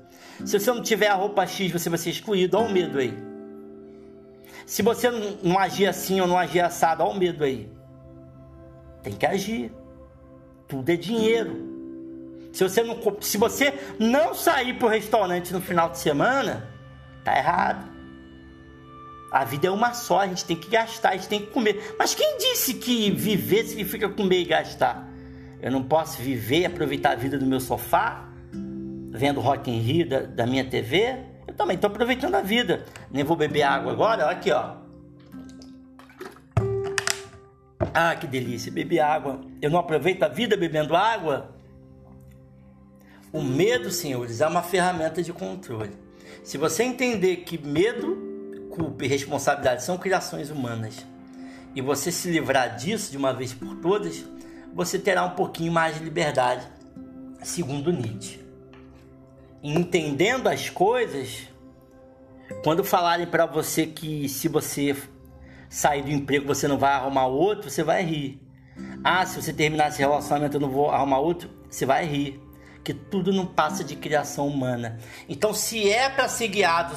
Se 0.45 0.59
você 0.59 0.70
não 0.70 0.83
tiver 0.83 1.09
a 1.09 1.14
roupa 1.14 1.47
X, 1.47 1.72
você 1.72 1.89
vai 1.89 1.99
ser 1.99 2.11
excluído, 2.11 2.59
olha 2.59 2.68
o 2.68 2.72
medo 2.72 2.99
aí. 2.99 3.16
Se 4.66 4.83
você 4.83 5.11
não 5.43 5.59
agir 5.59 5.87
assim 5.87 6.20
ou 6.20 6.27
não 6.27 6.37
agir 6.37 6.61
assado, 6.61 7.03
olha 7.03 7.12
o 7.12 7.18
medo 7.18 7.43
aí. 7.43 7.70
Tem 9.03 9.14
que 9.14 9.24
agir. 9.24 9.72
Tudo 10.68 10.91
é 10.91 10.97
dinheiro. 10.97 11.76
Se 12.57 12.64
você 12.64 12.82
não, 12.82 12.98
se 13.20 13.36
você 13.36 13.74
não 13.98 14.32
sair 14.32 14.72
para 14.78 14.86
o 14.86 14.88
restaurante 14.88 15.52
no 15.52 15.61
final 15.61 15.90
de 15.90 15.98
semana, 15.98 16.66
tá 17.22 17.36
errado. 17.36 17.86
A 19.30 19.44
vida 19.44 19.66
é 19.66 19.70
uma 19.70 19.92
só, 19.92 20.20
a 20.20 20.26
gente 20.26 20.42
tem 20.46 20.57
que 20.57 20.70
gastar, 20.70 21.11
a 21.11 21.16
gente 21.16 21.28
tem 21.28 21.40
que 21.40 21.48
comer. 21.48 21.94
Mas 21.98 22.14
quem 22.14 22.38
disse 22.38 22.72
que 22.72 23.11
viver 23.11 23.64
significa 23.64 24.09
comer 24.09 24.40
e 24.40 24.44
gastar? 24.46 25.07
Eu 25.61 25.70
não 25.70 25.82
posso 25.82 26.22
viver 26.22 26.61
e 26.61 26.64
aproveitar 26.64 27.11
a 27.11 27.14
vida 27.14 27.36
do 27.36 27.44
meu 27.44 27.61
sofá, 27.61 28.26
vendo 29.11 29.38
Rock 29.38 29.70
in 29.70 29.80
Rio 29.80 30.09
da, 30.09 30.20
da 30.20 30.46
minha 30.46 30.64
TV. 30.64 31.14
Eu 31.46 31.52
também 31.52 31.74
estou 31.74 31.90
aproveitando 31.90 32.36
a 32.36 32.40
vida. 32.40 32.86
Nem 33.11 33.22
vou 33.22 33.36
beber 33.36 33.64
água 33.64 33.92
agora, 33.92 34.24
olha 34.24 34.32
aqui, 34.32 34.50
ó. 34.50 34.76
Ah, 37.92 38.16
que 38.16 38.26
delícia, 38.26 38.72
beber 38.72 39.00
água. 39.00 39.42
Eu 39.61 39.68
não 39.68 39.78
aproveito 39.78 40.22
a 40.22 40.28
vida 40.28 40.57
bebendo 40.57 40.96
água? 40.96 41.55
O 43.37 43.43
medo, 43.43 43.91
senhores, 43.91 44.41
é 44.41 44.47
uma 44.47 44.62
ferramenta 44.62 45.22
de 45.22 45.30
controle. 45.30 45.93
Se 46.43 46.57
você 46.57 46.84
entender 46.84 47.37
que 47.45 47.59
medo, 47.59 48.16
culpa 48.70 49.05
e 49.05 49.09
responsabilidade 49.09 49.82
são 49.82 49.99
criações 49.99 50.49
humanas, 50.51 51.05
e 51.74 51.82
você 51.82 52.11
se 52.11 52.30
livrar 52.30 52.76
disso 52.76 53.11
de 53.11 53.18
uma 53.18 53.34
vez 53.34 53.53
por 53.53 53.76
todas, 53.76 54.24
você 54.72 54.99
terá 54.99 55.22
um 55.22 55.32
pouquinho 55.32 55.70
mais 55.70 55.99
de 55.99 56.03
liberdade, 56.03 56.66
segundo 57.43 57.93
Nietzsche. 57.93 58.41
Entendendo 59.62 60.49
as 60.49 60.70
coisas, 60.70 61.47
quando 62.64 62.82
falarem 62.82 63.26
para 63.26 63.45
você 63.45 63.84
que 63.84 64.30
se 64.30 64.49
você 64.49 64.97
sair 65.68 66.03
do 66.03 66.11
emprego 66.11 66.47
você 66.47 66.66
não 66.66 66.78
vai 66.78 66.95
arrumar 66.95 67.26
outro, 67.26 67.68
você 67.68 67.84
vai 67.84 68.03
rir. 68.03 68.41
Ah, 69.05 69.26
se 69.26 69.43
você 69.43 69.53
terminar 69.53 69.89
esse 69.89 69.99
relacionamento 69.99 70.57
eu 70.57 70.61
não 70.62 70.70
vou 70.70 70.91
arrumar 70.91 71.18
outro, 71.18 71.51
você 71.68 71.84
vai 71.84 72.07
rir. 72.07 72.45
Que 72.87 72.95
tudo 72.95 73.32
não 73.32 73.45
passa 73.45 73.82
de 73.82 73.97
criação 73.97 74.47
humana. 74.47 74.97
Então, 75.28 75.53
se 75.53 75.91
é 75.91 76.09
para 76.09 76.28
ser 76.28 76.47
guiado, 76.47 76.95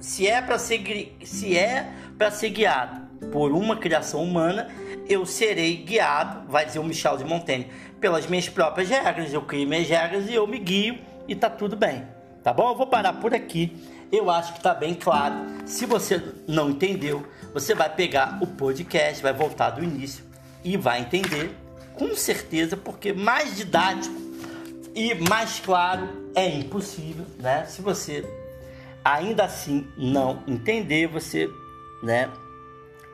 se 0.00 0.26
é 0.26 0.42
para 0.42 0.58
ser 0.58 1.16
se 1.22 1.56
é 1.56 1.88
para 2.18 2.32
ser 2.32 2.50
guiado 2.50 3.00
por 3.30 3.52
uma 3.52 3.76
criação 3.76 4.24
humana, 4.24 4.66
eu 5.08 5.24
serei 5.24 5.76
guiado, 5.76 6.50
vai 6.50 6.66
dizer 6.66 6.80
o 6.80 6.82
Michel 6.82 7.16
de 7.16 7.24
Montaigne, 7.24 7.68
pelas 8.00 8.26
minhas 8.26 8.48
próprias 8.48 8.88
regras. 8.88 9.32
Eu 9.32 9.42
crio 9.42 9.68
minhas 9.68 9.88
regras 9.88 10.28
e 10.28 10.34
eu 10.34 10.48
me 10.48 10.58
guio 10.58 10.98
e 11.28 11.36
tá 11.36 11.48
tudo 11.48 11.76
bem. 11.76 12.04
Tá 12.42 12.52
bom? 12.52 12.68
Eu 12.68 12.76
vou 12.76 12.88
parar 12.88 13.12
por 13.12 13.32
aqui. 13.32 13.76
Eu 14.10 14.28
acho 14.28 14.54
que 14.54 14.60
tá 14.60 14.74
bem 14.74 14.94
claro. 14.94 15.36
Se 15.64 15.86
você 15.86 16.20
não 16.48 16.70
entendeu, 16.70 17.24
você 17.54 17.72
vai 17.72 17.88
pegar 17.88 18.36
o 18.42 18.48
podcast, 18.48 19.22
vai 19.22 19.32
voltar 19.32 19.70
do 19.70 19.84
início 19.84 20.24
e 20.64 20.76
vai 20.76 21.02
entender 21.02 21.56
com 21.94 22.16
certeza, 22.16 22.76
porque 22.76 23.12
mais 23.12 23.54
didático 23.56 24.27
e 24.98 25.14
mais 25.14 25.60
claro 25.60 26.08
é 26.34 26.48
impossível, 26.48 27.24
né? 27.38 27.64
Se 27.66 27.80
você 27.80 28.28
ainda 29.04 29.44
assim 29.44 29.86
não 29.96 30.42
entender, 30.44 31.06
você, 31.06 31.48
né, 32.02 32.28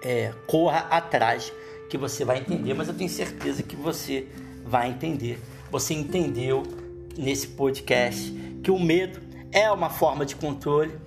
é, 0.02 0.32
corra 0.46 0.86
atrás 0.90 1.52
que 1.90 1.98
você 1.98 2.24
vai 2.24 2.38
entender, 2.38 2.72
mas 2.72 2.88
eu 2.88 2.94
tenho 2.94 3.10
certeza 3.10 3.62
que 3.62 3.76
você 3.76 4.26
vai 4.64 4.88
entender. 4.88 5.38
Você 5.70 5.92
entendeu 5.92 6.62
nesse 7.18 7.48
podcast 7.48 8.32
que 8.62 8.70
o 8.70 8.80
medo 8.80 9.20
é 9.52 9.70
uma 9.70 9.90
forma 9.90 10.24
de 10.24 10.36
controle, 10.36 10.98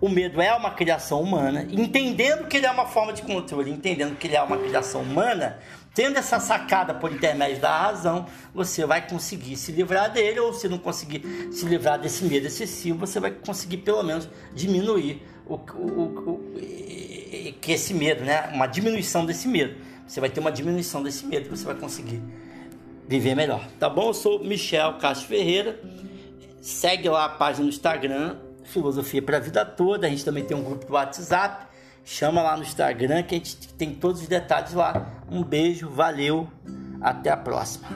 o 0.00 0.08
medo 0.08 0.40
é 0.40 0.54
uma 0.54 0.70
criação 0.70 1.20
humana, 1.20 1.68
entendendo 1.70 2.48
que 2.48 2.56
ele 2.56 2.64
é 2.64 2.70
uma 2.70 2.86
forma 2.86 3.12
de 3.12 3.20
controle, 3.20 3.70
entendendo 3.70 4.16
que 4.16 4.28
ele 4.28 4.36
é 4.36 4.42
uma 4.42 4.56
criação 4.56 5.02
humana, 5.02 5.58
tendo 5.94 6.16
essa 6.16 6.40
sacada 6.40 6.94
por 6.94 7.12
intermédio 7.12 7.60
da 7.60 7.76
razão, 7.76 8.26
você 8.54 8.86
vai 8.86 9.06
conseguir 9.06 9.56
se 9.56 9.72
livrar 9.72 10.10
dele, 10.10 10.40
ou 10.40 10.52
se 10.54 10.68
não 10.68 10.78
conseguir 10.78 11.50
se 11.52 11.66
livrar 11.66 11.98
desse 11.98 12.24
medo 12.24 12.46
excessivo, 12.46 12.98
você 12.98 13.20
vai 13.20 13.30
conseguir 13.30 13.78
pelo 13.78 14.02
menos 14.02 14.28
diminuir 14.54 15.22
o, 15.46 15.54
o, 15.54 16.02
o, 16.30 16.52
que 17.60 17.72
esse 17.72 17.92
medo, 17.92 18.24
né? 18.24 18.50
Uma 18.52 18.66
diminuição 18.66 19.26
desse 19.26 19.46
medo. 19.46 19.76
Você 20.06 20.20
vai 20.20 20.30
ter 20.30 20.40
uma 20.40 20.50
diminuição 20.50 21.02
desse 21.02 21.26
medo, 21.26 21.54
você 21.54 21.64
vai 21.64 21.74
conseguir 21.74 22.22
viver 23.06 23.34
melhor. 23.34 23.66
Tá 23.78 23.88
bom? 23.88 24.08
Eu 24.08 24.14
sou 24.14 24.42
Michel 24.42 24.94
Castro 24.94 25.28
Ferreira. 25.28 25.78
Segue 26.60 27.08
lá 27.08 27.24
a 27.24 27.28
página 27.28 27.64
no 27.64 27.68
Instagram, 27.68 28.36
Filosofia 28.64 29.20
para 29.20 29.36
a 29.36 29.40
Vida 29.40 29.64
Toda. 29.64 30.06
A 30.06 30.10
gente 30.10 30.24
também 30.24 30.44
tem 30.44 30.56
um 30.56 30.62
grupo 30.62 30.86
do 30.86 30.92
WhatsApp. 30.94 31.66
Chama 32.04 32.42
lá 32.42 32.56
no 32.56 32.62
Instagram 32.62 33.22
que 33.22 33.34
a 33.34 33.38
gente 33.38 33.68
tem 33.74 33.94
todos 33.94 34.22
os 34.22 34.28
detalhes 34.28 34.72
lá. 34.72 35.22
Um 35.30 35.42
beijo, 35.42 35.88
valeu, 35.88 36.48
até 37.00 37.30
a 37.30 37.36
próxima. 37.36 37.88